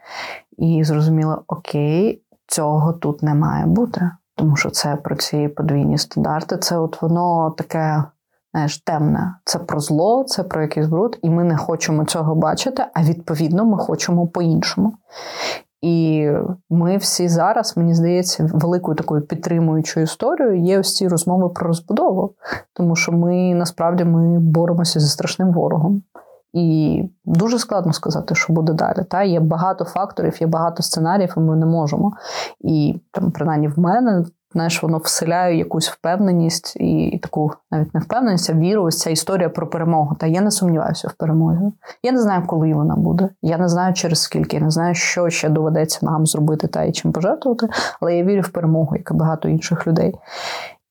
[0.59, 6.57] І зрозуміло, окей, цього тут не має бути, тому що це про ці подвійні стандарти.
[6.57, 8.05] Це от воно таке.
[8.53, 12.85] Знаєш, темне, це про зло, це про якийсь бруд, і ми не хочемо цього бачити,
[12.95, 14.95] а відповідно ми хочемо по-іншому.
[15.81, 16.29] І
[16.71, 22.35] ми всі зараз, мені здається, великою такою підтримуючою історією є ось ці розмови про розбудову,
[22.75, 26.03] тому що ми насправді ми боремося зі страшним ворогом.
[26.53, 29.05] І дуже складно сказати, що буде далі.
[29.11, 32.13] Та Є багато факторів, є багато сценаріїв, і ми не можемо.
[32.61, 38.51] І там, принаймні, в мене, знаєш, воно вселяє якусь впевненість і таку навіть не впевненість,
[38.51, 40.15] а віру, ось ця історія про перемогу.
[40.15, 41.73] Та я не сумніваюся в перемозі.
[42.03, 43.29] Я не знаю, коли вона буде.
[43.43, 46.93] Я не знаю через скільки, я не знаю, що ще доведеться нам зробити та і
[46.93, 47.69] чим пожертвувати,
[48.01, 50.15] але я вірю в перемогу, як і багато інших людей.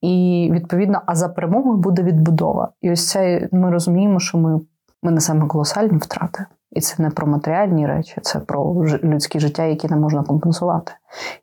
[0.02, 2.70] І відповідно, а за перемогою буде відбудова.
[2.82, 4.62] І ось це ми розуміємо, що ми
[5.04, 6.46] ми несемо колосальні втрати.
[6.72, 10.92] І це не про матеріальні речі, це про людське життя, які не можна компенсувати.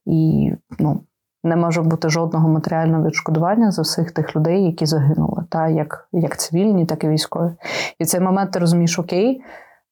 [0.04, 1.00] І ну,
[1.44, 6.36] не може бути жодного матеріального відшкодування за всіх тих людей, які загинули, та як як
[6.36, 7.50] цивільні, так і військові.
[7.98, 9.42] І в цей момент ти розумієш, окей,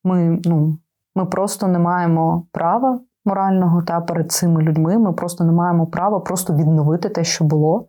[0.05, 0.79] ми ну,
[1.15, 4.99] ми просто не маємо права морального та перед цими людьми.
[4.99, 7.87] Ми просто не маємо права просто відновити те, що було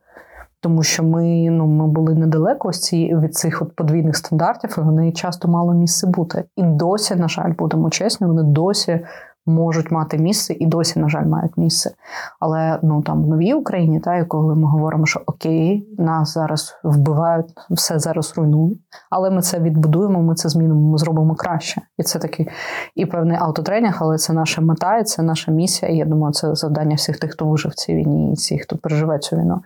[0.66, 5.12] тому що ми ну ми були недалеко ці від цих от подвійних стандартів, і вони
[5.12, 6.44] часто мали місце бути.
[6.56, 9.00] І досі, на жаль, будемо чесні, вони досі
[9.46, 11.92] можуть мати місце і досі, на жаль, мають місце.
[12.40, 16.80] Але ну там в новій Україні, та і коли ми говоримо, що окей, нас зараз
[16.84, 21.82] вбивають, все зараз руйнують, але ми це відбудуємо, ми це змінимо, ми зробимо краще.
[21.98, 22.48] І це такий
[22.96, 25.92] і певний автотренінг, але це наша мета, і це наша місія.
[25.92, 28.78] І я думаю, це завдання всіх тих, хто вижив в цій війні, і всіх, хто
[28.78, 29.62] переживе цю війну.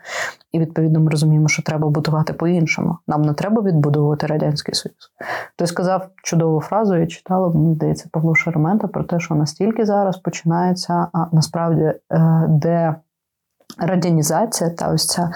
[0.52, 2.98] І відповідно ми розуміємо, що треба будувати по-іншому.
[3.08, 5.12] Нам не треба відбудовувати радянський союз.
[5.56, 10.18] Той сказав чудову фразу, я читала, мені здається, Павло Шеремента про те, що настільки зараз
[10.18, 12.96] починається а насправді е, де
[13.78, 15.32] радянізація та ось ця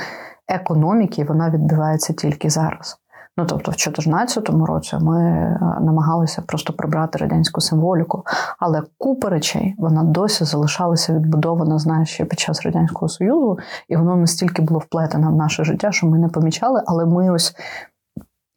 [0.48, 3.03] економіки, вона відбувається тільки зараз.
[3.38, 8.24] Ну тобто, в 2014 році ми е, намагалися просто прибрати радянську символіку,
[8.60, 14.16] але купа речей вона досі залишалася відбудована, знаєш, ще під час радянського союзу, і воно
[14.16, 17.56] настільки було вплетено в наше життя, що ми не помічали, але ми ось.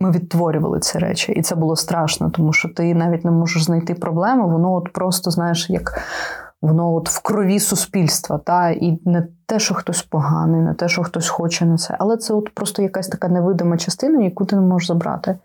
[0.01, 3.95] Ми відтворювали ці речі, і це було страшно, тому що ти навіть не можеш знайти
[3.95, 4.49] проблему.
[4.49, 5.99] Воно от просто знаєш, як
[6.63, 11.03] воно от в крові суспільства, та і не те, що хтось поганий, не те, що
[11.03, 14.63] хтось хоче на це, але це от просто якась така невидима частина, яку ти не
[14.63, 15.39] можеш забрати.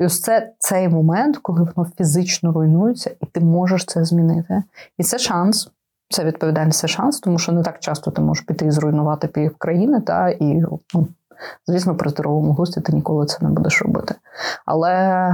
[0.00, 4.62] І ось це цей момент, коли воно фізично руйнується, і ти можеш це змінити.
[4.98, 5.70] І це шанс.
[6.10, 9.56] Це відповідальність це шанс, тому що не так часто ти можеш піти і зруйнувати пів
[9.56, 10.62] країни, та і
[10.94, 11.08] ну,
[11.66, 14.14] звісно, при здоровому густі ти ніколи це не будеш робити.
[14.66, 15.28] Але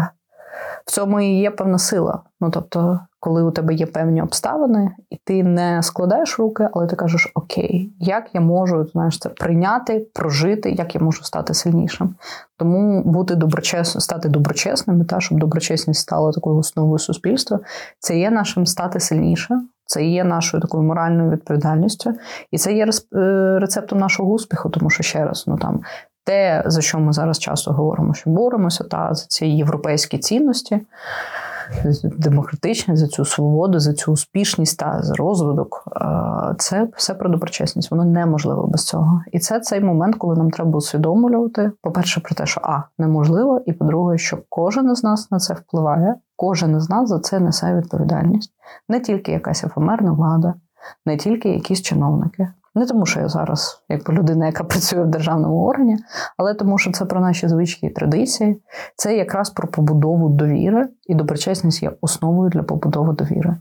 [0.87, 2.23] в цьому і є певна сила.
[2.41, 6.97] Ну тобто, коли у тебе є певні обставини, і ти не складаєш руки, але ти
[6.97, 12.15] кажеш: Окей, як я можу знаєш, це прийняти, прожити, як я можу стати сильнішим.
[12.59, 17.61] Тому бути доброчесним, стати доброчесним, та щоб доброчесність стала такою основою суспільства,
[17.99, 19.69] це є нашим стати сильнішим.
[19.87, 22.15] Це є нашою такою моральною відповідальністю,
[22.51, 25.81] і це є е, рецептом нашого успіху, тому що ще раз, ну там
[26.25, 30.81] те, за що ми зараз часто говоримо, що боремося, та за ці європейські цінності,
[32.03, 35.85] демократичність, за цю свободу, за цю успішність та за розвиток.
[36.59, 37.91] Це все про доброчесність.
[37.91, 39.23] Воно неможливо без цього.
[39.33, 43.73] І це цей момент, коли нам треба усвідомлювати, по-перше, про те, що а неможливо, і
[43.73, 48.53] по-друге, що кожен із нас на це впливає, кожен із нас за це несе відповідальність.
[48.89, 50.55] Не тільки якась ефемерна влада,
[51.07, 52.49] не тільки якісь чиновники.
[52.75, 55.99] Не тому, що я зараз, як людина, яка працює в державному органі,
[56.37, 58.63] але тому, що це про наші звички і традиції,
[58.97, 63.57] це якраз про побудову довіри, і доброчесність є основою для побудови довіри.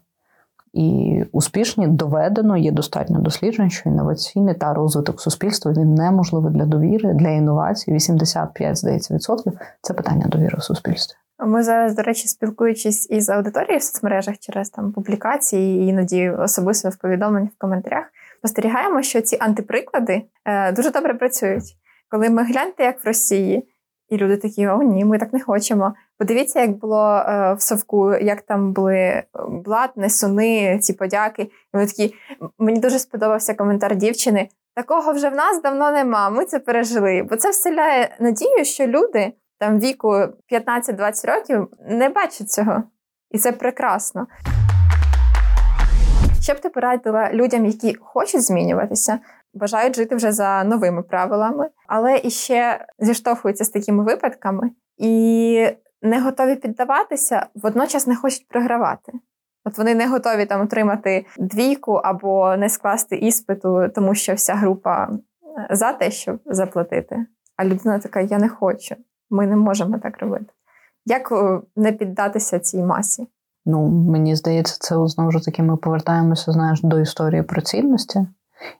[0.74, 7.14] І успішні доведено, є достатньо досліджень, що інноваційний та розвиток суспільства він неможливий для довіри,
[7.14, 7.92] для інновацій.
[7.92, 11.18] 85, здається, відсотків це питання довіри в суспільстві.
[11.46, 16.96] Ми зараз, до речі, спілкуючись із аудиторією в соцмережах через там публікації, іноді особисто в
[16.96, 18.06] повідомленнях в коментарях
[18.44, 21.64] спостерігаємо, що ці антиприклади е, дуже добре працюють.
[22.10, 23.68] Коли ми гляньте, як в Росії,
[24.10, 25.94] і люди такі, о, ні, ми так не хочемо.
[26.18, 31.42] Подивіться, як було е, в Совку, як там були е, блат, несуни, ці подяки.
[31.44, 32.16] І вони такі,
[32.58, 34.50] мені дуже сподобався коментар дівчини.
[34.76, 36.30] Такого вже в нас давно нема.
[36.30, 37.24] Ми це пережили.
[37.30, 40.08] Бо це вселяє надію, що люди там віку
[40.52, 42.84] 15-20 років не бачать цього.
[43.32, 44.28] І це прекрасно.
[46.44, 49.20] Що б ти порадила людям, які хочуть змінюватися,
[49.54, 55.68] бажають жити вже за новими правилами, але іще зіштовхуються з такими випадками і
[56.02, 59.12] не готові піддаватися, водночас не хочуть програвати.
[59.66, 65.10] От вони не готові там отримати двійку або не скласти іспиту, тому що вся група
[65.70, 67.26] за те, щоб заплатити.
[67.58, 68.96] А людина така: я не хочу,
[69.30, 70.46] ми не можемо так робити.
[71.06, 73.28] Як е, не піддатися цій масі?
[73.66, 78.28] Ну, мені здається, це знову ж таки ми повертаємося, знаєш, до історії про цінності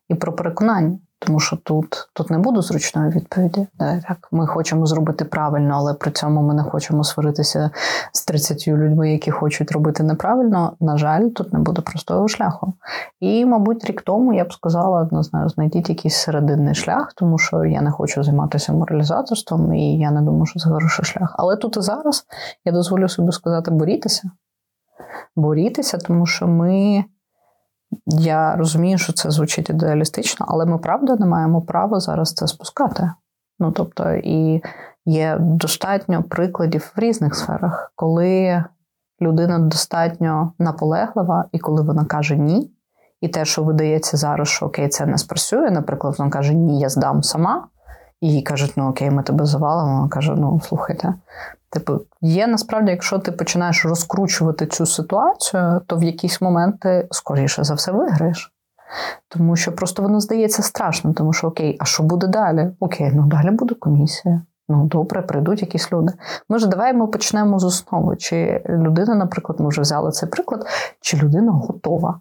[0.10, 1.00] і про переконання.
[1.26, 3.68] Тому що тут тут не буде зручної відповіді.
[3.80, 7.70] Так, Ми хочемо зробити правильно, але при цьому ми не хочемо сваритися
[8.14, 10.74] з 30 людьми, які хочуть робити неправильно.
[10.80, 12.74] На жаль, тут не буде простого шляху.
[13.20, 17.66] І, мабуть, рік тому я б сказала, не знаю, знайдіть якийсь серединний шлях, тому що
[17.66, 21.36] я не хочу займатися моралізаторством, і я не думаю, що це хороший шлях.
[21.38, 22.26] Але тут і зараз
[22.66, 24.32] я дозволю собі сказати, борітеся
[25.36, 27.04] борітися, тому що ми.
[28.06, 33.12] Я розумію, що це звучить ідеалістично, але ми правда не маємо права зараз це спускати.
[33.60, 34.62] Ну тобто, і
[35.06, 38.64] є достатньо прикладів в різних сферах, коли
[39.22, 42.72] людина достатньо наполеглива, і коли вона каже ні,
[43.22, 45.72] і те, що видається зараз, що окей, це не спрацює.
[45.72, 47.68] Наприклад, вона каже Ні, я здам сама,
[48.24, 50.10] і кажуть, ну окей, ми тебе завалимо.
[50.10, 51.14] Каже: Ну, слухайте,
[51.70, 57.74] Типу, є насправді, якщо ти починаєш розкручувати цю ситуацію, то в якісь моменти скоріше за
[57.74, 58.54] все виграєш.
[59.28, 62.72] Тому що просто воно здається страшно, тому що окей, а що буде далі?
[62.80, 64.42] Окей, ну далі буде комісія.
[64.70, 66.14] Ну, добре, прийдуть якісь люди.
[66.50, 68.16] Може, давай ми почнемо з основи.
[68.18, 70.68] Чи людина, наприклад, ми вже взяли цей приклад,
[71.02, 72.20] чи людина готова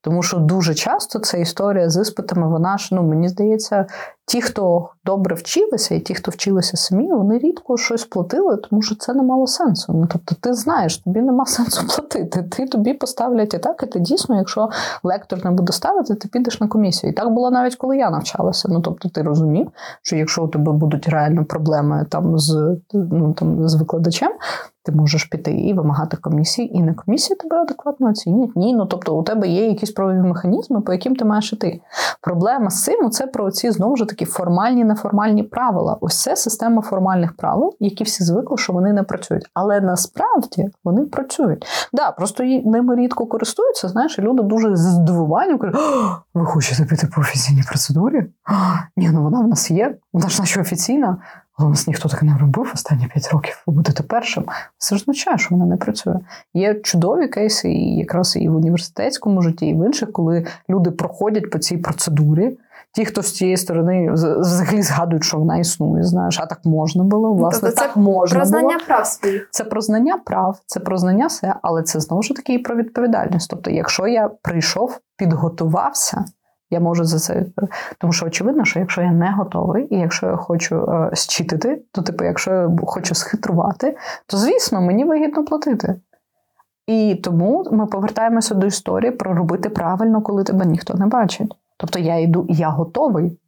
[0.00, 3.86] тому що дуже часто ця історія з іспитами, вона ж, ну мені здається,
[4.26, 8.94] ті, хто добре вчилися, і ті, хто вчилися самі, вони рідко щось платили, тому що
[8.94, 9.92] це не мало сенсу.
[9.92, 12.42] Ну тобто, ти знаєш, тобі нема сенсу платити.
[12.42, 14.68] Ти тобі поставлять і так, і ти дійсно, якщо
[15.02, 17.10] лектор не буде ставити, ти підеш на комісію.
[17.10, 18.68] І так було навіть коли я навчалася.
[18.68, 19.70] Ну тобто, ти розумів,
[20.02, 24.32] що якщо у тебе будуть реально проблеми там з ну там з викладачем,
[24.84, 28.56] ти можеш піти і вимагати комісії, і на комісії тебе адекватно оцінять.
[28.56, 31.80] Ні, ну тобто у тебе є якісь правові механізми, по яким ти маєш іти.
[32.20, 35.98] Проблема з цим це про ці знову ж таки формальні неформальні правила.
[36.00, 39.50] Ось це система формальних правил, які всі звикли, що вони не працюють.
[39.54, 41.66] Але насправді вони працюють.
[41.92, 43.88] Да, просто ними рідко користуються.
[43.88, 45.80] Знаєш, люди дуже з здивуванням кажуть:
[46.34, 48.26] ви хочете піти по офіційній процедурі?
[48.96, 51.16] Ні, ну вона в нас є, вона ж наче офіційна.
[51.56, 53.62] Але у нас ніхто так не робив останні 5 років.
[53.66, 54.44] Ви будете першим.
[54.78, 56.18] Це ж означає, що вона не працює.
[56.54, 61.50] Є чудові кейси, і якраз і в університетському житті, і в інших, коли люди проходять
[61.50, 62.58] по цій процедурі.
[62.94, 66.02] Ті, хто з цієї сторони взагалі згадують, що вона існує.
[66.02, 67.28] Знаєш, а так можна було.
[67.28, 68.86] Ну, власне, тобто так можна про знання було.
[68.86, 69.48] прав своїх.
[69.50, 72.76] Це про знання прав, це про знання все, але це знову ж таки і про
[72.76, 73.50] відповідальність.
[73.50, 76.24] Тобто, якщо я прийшов, підготувався.
[76.70, 77.46] Я можу за це,
[77.98, 82.02] тому що очевидно, що якщо я не готовий, і якщо я хочу е, зчитити, то
[82.02, 86.00] типу, якщо я хочу схитрувати, то звісно мені вигідно платити.
[86.86, 91.54] І тому ми повертаємося до історії про робити правильно, коли тебе ніхто не бачить.
[91.76, 93.38] Тобто я йду, я готовий.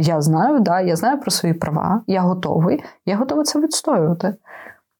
[0.00, 4.34] Я знаю, да, я знаю про свої права, я готовий, я готовий це відстоювати.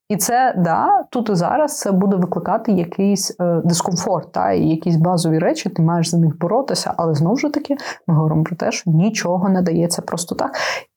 [0.09, 4.95] І це да, тут і зараз це буде викликати якийсь е, дискомфорт, та і якісь
[4.95, 7.77] базові речі, ти маєш за них боротися, але знову ж таки
[8.07, 10.51] ми говоримо про те, що нічого не дається просто так.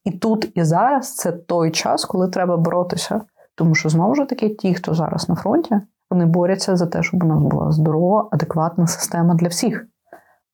[0.04, 3.20] І тут і зараз це той час, коли треба боротися.
[3.54, 5.80] Тому що знову ж таки, ті, хто зараз на фронті,
[6.10, 9.86] вони борються за те, щоб у нас була здорова, адекватна система для всіх.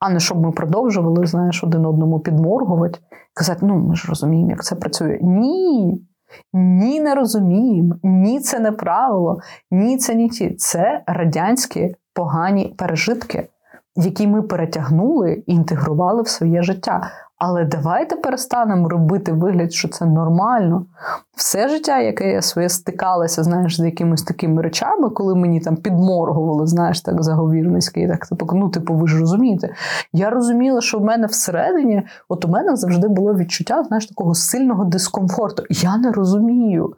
[0.00, 2.98] А не щоб ми продовжували, знаєш, один одному підморгувати
[3.34, 5.18] казати, ну ми ж розуміємо, як це працює.
[5.22, 6.00] Ні.
[6.52, 9.40] Ні, не розуміємо, ні, це не правило,
[9.70, 10.54] ні, це не ті.
[10.54, 13.48] Це радянські погані пережитки,
[13.96, 17.10] які ми перетягнули і інтегрували в своє життя.
[17.38, 20.86] Але давайте перестанемо робити вигляд, що це нормально.
[21.36, 26.66] Все життя, яке я своє стикалася, знаєш, з якимись такими речами, коли мені там підморгували,
[26.66, 29.74] знаєш, так заговірницьки, так типу, ну, типу, ви ж розумієте.
[30.12, 34.84] Я розуміла, що в мене всередині, от у мене завжди було відчуття, знаєш, такого сильного
[34.84, 35.62] дискомфорту.
[35.70, 36.94] Я не розумію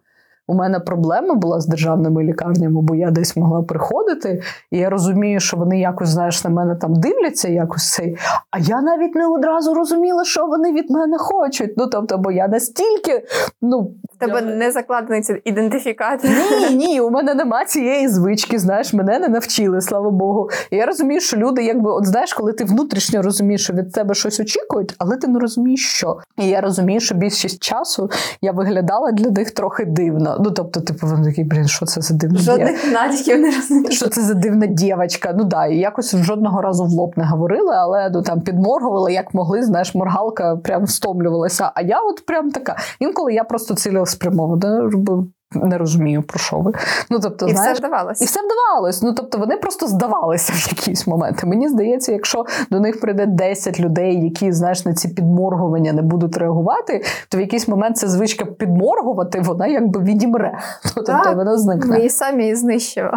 [0.51, 5.41] у мене проблема була з державними лікарнями, бо я десь могла приходити, і я розумію,
[5.41, 8.17] що вони якось знаєш на мене там дивляться, якось цей.
[8.51, 11.75] А я навіть не одразу розуміла, що вони від мене хочуть.
[11.77, 13.27] Ну тобто, бо я настільки
[13.63, 13.91] ну.
[14.19, 14.57] Тебе я...
[14.57, 16.31] не закладений цей ідентифікатор.
[16.31, 18.59] Ні, ні, у мене нема цієї звички.
[18.59, 20.49] Знаєш, мене не навчили, слава Богу.
[20.71, 24.15] І я розумію, що люди, якби, от знаєш, коли ти внутрішньо розумієш, що від тебе
[24.15, 26.19] щось очікують, але ти не розумієш, що.
[26.39, 28.11] І я розумію, що більшість часу
[28.43, 30.37] я виглядала для них трохи дивно.
[30.43, 33.93] Ну, тобто, типу, вони такі, блін, що це за дивна Жодних натяків не розуміють.
[33.93, 35.35] Що це за дивна дівчинка?
[35.39, 39.35] Ну да, і якось жодного разу в лоб не говорили, але ну там підморгували, як
[39.35, 41.73] могли, знаєш, моргалка прям стомлювалася.
[41.75, 42.77] А я от прям така.
[43.01, 44.91] Інколи я просто цілеспрямовано
[45.55, 46.73] не розумію, про що ви.
[47.11, 48.25] Ну, тобто, І знаєш, все вдавалося.
[48.25, 49.03] І все вдавалось.
[49.03, 51.47] Ну, тобто, вони просто здавалися в якісь моменти.
[51.47, 56.37] Мені здається, якщо до них прийде 10 людей, які, знаєш, на ці підморгування не будуть
[56.37, 60.59] реагувати, то в якийсь момент ця звичка підморгувати, вона якби відімре.
[60.95, 61.99] Тобто, вона зникне.
[61.99, 63.11] Ми і самі знищимо.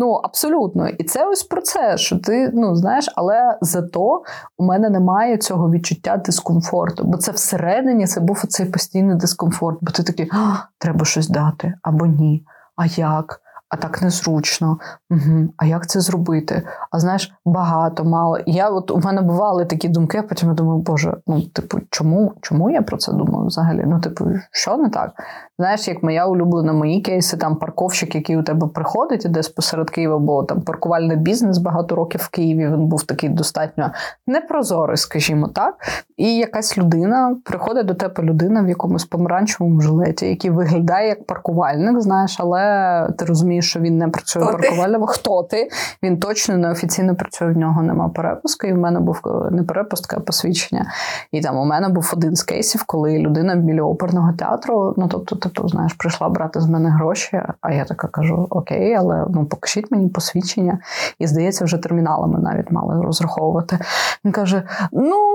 [0.00, 0.88] Ну, абсолютно.
[0.88, 4.22] І це ось про це, що ти, ну знаєш, але зато
[4.58, 7.04] у мене немає цього відчуття дискомфорту.
[7.04, 9.78] Бо це всередині це був оцей постійний дискомфорт.
[9.80, 10.30] Бо ти такий,
[10.78, 12.44] треба щось дати або ні.
[12.76, 13.40] А як?
[13.68, 14.78] А так незручно.
[15.10, 15.48] Угу.
[15.56, 16.62] А як це зробити?
[16.90, 18.38] А знаєш, багато, мало.
[18.46, 22.32] Я от у мене бували такі думки, а потім я думаю, боже, ну, типу, чому
[22.40, 23.84] чому я про це думаю взагалі?
[23.86, 25.12] Ну, типу, що не так?
[25.58, 30.18] Знаєш, як моя улюблена мої кейси, там парковщик, який у тебе приходить десь посеред Києва,
[30.18, 33.90] бо там паркувальний бізнес багато років в Києві він був такий достатньо
[34.26, 35.74] непрозорий, скажімо так.
[36.16, 42.00] І якась людина приходить до тебе людина в якомусь помаранчевому жилеті, який виглядає як паркувальник,
[42.00, 45.06] знаєш, але ти розумієш, що він не працює паркувальником.
[45.06, 45.68] Хто ти?
[46.02, 48.68] Він точно неофіційно працює, в нього нема перепуски.
[48.68, 50.92] І в мене був не перепустка, а посвідчення.
[51.32, 55.36] І там у мене був один з кейсів, коли людина біля оперного театру, ну тобто,
[55.36, 57.42] типу, знаєш, прийшла брати з мене гроші.
[57.60, 60.78] А я така кажу: Окей, але ну покажіть мені посвідчення.
[61.18, 63.78] І здається, вже терміналами навіть мали розраховувати.
[64.24, 65.28] Він каже: Ну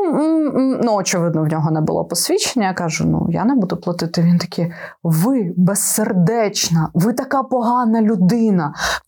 [0.83, 2.67] ну, очевидно, в нього не було посвідчення.
[2.67, 4.21] Я кажу: ну я не буду платити.
[4.21, 4.71] Він такий,
[5.03, 8.12] ви безсердечна, ви така погана людина.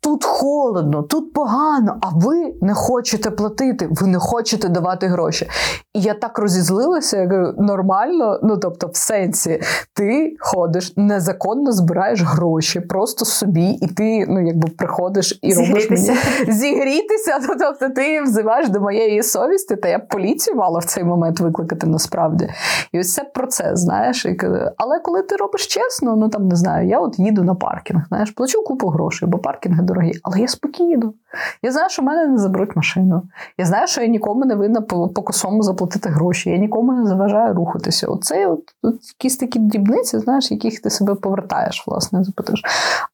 [0.02, 5.50] Тут холодно, тут погано, а ви не хочете платити, ви не хочете давати гроші.
[5.94, 9.62] І я так розізлилася, я кажу, нормально, ну тобто, в сенсі,
[9.94, 16.12] ти ходиш, незаконно збираєш гроші просто собі, і ти ну якби приходиш і робиш мені
[16.48, 17.40] зігрітися.
[17.48, 21.40] Ну, тобто ти взиваєш до моєї совісті, та я б поліцію мала в цей момент
[21.40, 22.50] викликати насправді.
[22.92, 24.26] І ось це процес, знаєш.
[24.26, 24.38] І,
[24.78, 28.32] але коли ти робиш чесно, ну там не знаю, я от їду на паркінг, знаєш,
[28.32, 31.14] плачу купу грошей, бо паркінги дорогі, але я спокійно.
[31.62, 33.24] Я знаю, що в мене не заберуть машину.
[33.58, 36.50] Я знаю, що я нікому не винна по, косому заплатити гроші.
[36.50, 38.08] Я нікому не заважаю рухатися.
[38.08, 42.62] Оце от, от якісь такі дрібниці, знаєш, яких ти себе повертаєш, власне, запитаєш.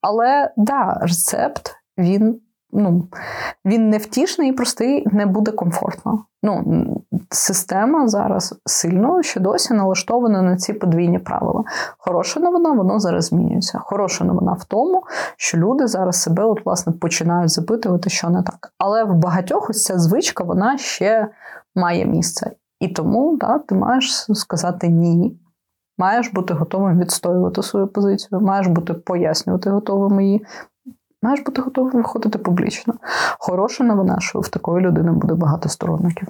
[0.01, 2.39] Але да, рецепт він
[2.73, 3.07] ну,
[3.65, 6.25] він невтішний і простий, не буде комфортно.
[6.43, 6.85] Ну,
[7.29, 11.63] Система зараз сильно ще досі налаштована на ці подвійні правила.
[11.97, 13.79] Хороша новина, воно зараз змінюється.
[13.79, 15.03] Хороша новина в тому,
[15.37, 18.73] що люди зараз себе от, власне, починають запитувати, що не так.
[18.77, 21.27] Але в багатьох ось ця звичка вона ще
[21.75, 22.51] має місце.
[22.79, 25.37] І тому да, ти маєш сказати ні.
[25.97, 30.45] Маєш бути готовим відстоювати свою позицію, маєш бути пояснювати готовим її,
[31.21, 32.93] маєш бути готовим виходити публічно.
[33.39, 36.27] Хороша новина, що в такої людини буде багато сторонників.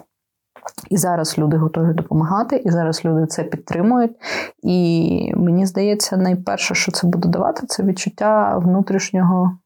[0.89, 4.12] І зараз люди готові допомагати, і зараз люди це підтримують.
[4.64, 9.58] І мені здається, найперше, що це буде давати, це відчуття внутрішнього,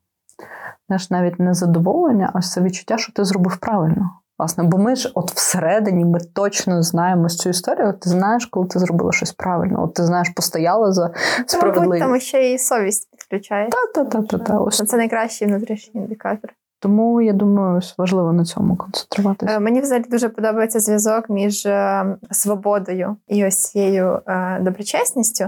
[0.88, 4.10] знаєш, навіть не задоволення, а це відчуття, що ти зробив правильно.
[4.40, 7.94] Власне, бо ми ж от всередині ми точно знаємо цю історію.
[7.94, 9.84] Ти знаєш, коли ти зробила щось правильно.
[9.84, 11.12] От ти знаєш, постояла за
[11.46, 12.06] справедливість.
[12.06, 13.70] Тому ще і совість підключає.
[13.70, 14.86] Та-та-та-та-та.
[14.86, 16.54] Це найкращий внутрішній індикатор.
[16.80, 19.54] Тому я думаю, важливо на цьому концентруватися.
[19.54, 25.46] Е, мені взагалі дуже подобається зв'язок між е, свободою і ось цією е, доброчесністю.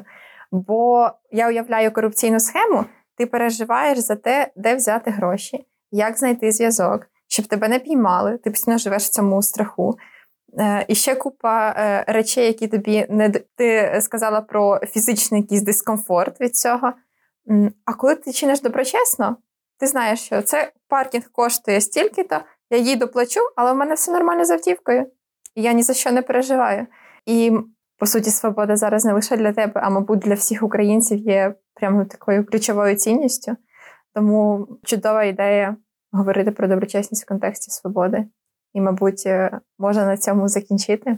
[0.51, 2.85] Бо я уявляю корупційну схему,
[3.17, 8.49] ти переживаєш за те, де взяти гроші, як знайти зв'язок, щоб тебе не піймали, ти
[8.49, 9.97] постійно живеш в цьому страху.
[10.87, 11.73] І ще купа
[12.07, 16.93] речей, які тобі не ти сказала про фізичний якийсь дискомфорт від цього.
[17.85, 19.37] А коли ти чиниш доброчесно,
[19.79, 24.45] ти знаєш, що це паркінг коштує стільки-то, я їду плачу, але в мене все нормально
[24.45, 25.11] з автівкою.
[25.55, 26.87] І я ні за що не переживаю.
[27.25, 27.51] І,
[27.97, 32.05] по суті, свобода зараз не лише для тебе, а мабуть, для всіх українців є прямо
[32.05, 33.55] такою ключовою цінністю.
[34.13, 35.75] Тому чудова ідея
[36.11, 38.25] говорити про доброчесність в контексті свободи.
[38.73, 41.17] І, мабуть, е, можна на цьому закінчити,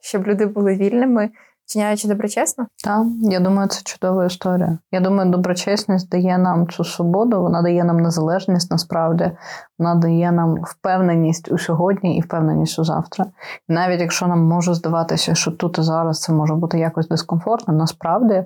[0.00, 1.30] щоб люди були вільними
[1.72, 2.66] вчиняючи доброчесно?
[2.84, 4.78] Так, я думаю, це чудова історія.
[4.92, 9.30] Я думаю, доброчесність дає нам цю свободу, вона дає нам незалежність насправді,
[9.78, 13.24] вона дає нам впевненість у сьогодні і впевненість у завтра.
[13.68, 17.74] І навіть якщо нам може здаватися, що тут і зараз це може бути якось дискомфортно,
[17.74, 18.44] насправді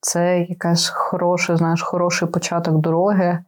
[0.00, 3.44] це якась хороший, знаєш, хороший початок дороги до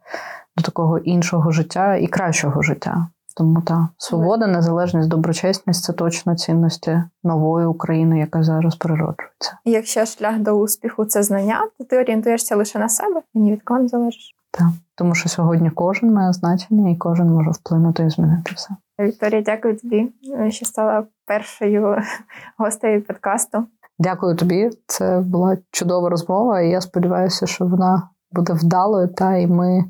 [0.61, 3.07] такого іншого життя і кращого життя.
[3.37, 9.57] Тому та свобода, незалежність, доброчесність це точно цінності нової України, яка зараз природжується.
[9.65, 13.63] Якщо шлях до успіху це знання, то ти орієнтуєшся лише на себе і ні від
[13.63, 14.35] кого не залежиш.
[14.51, 18.69] Так, тому що сьогодні кожен має значення і кожен може вплинути і змінити все.
[18.99, 20.11] Вікторія, дякую тобі,
[20.49, 21.97] що стала першою
[22.57, 23.65] гостею подкасту.
[23.99, 24.69] Дякую тобі.
[24.87, 29.85] Це була чудова розмова, і я сподіваюся, що вона буде вдалою, та і ми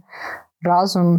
[0.62, 1.18] разом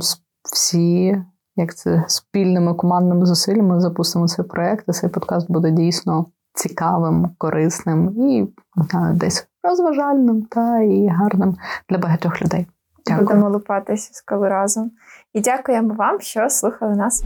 [0.53, 1.23] всі
[1.57, 8.15] як це спільними командними зусиллями запустимо цей проект, і цей подкаст буде дійсно цікавим, корисним
[8.17, 11.57] і знаю, десь розважальним та і гарним
[11.89, 12.67] для багатьох людей.
[13.07, 13.27] Дякую.
[13.27, 14.91] Будемо лупатися сколи разом.
[15.33, 17.25] І дякуємо вам, що слухали нас.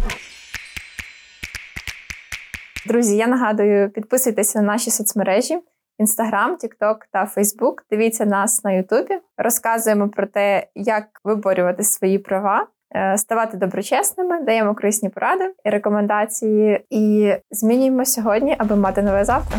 [2.86, 5.62] Друзі, я нагадую, підписуйтесь на наші соцмережі:
[5.98, 7.84] Інстаграм, Тікток та Фейсбук.
[7.90, 9.18] Дивіться нас на Ютубі.
[9.38, 12.66] Розказуємо про те, як виборювати свої права.
[12.94, 19.58] Е, ставати доброчесними, даємо корисні поради і рекомендації, і змінюємо сьогодні, аби мати нове завтра.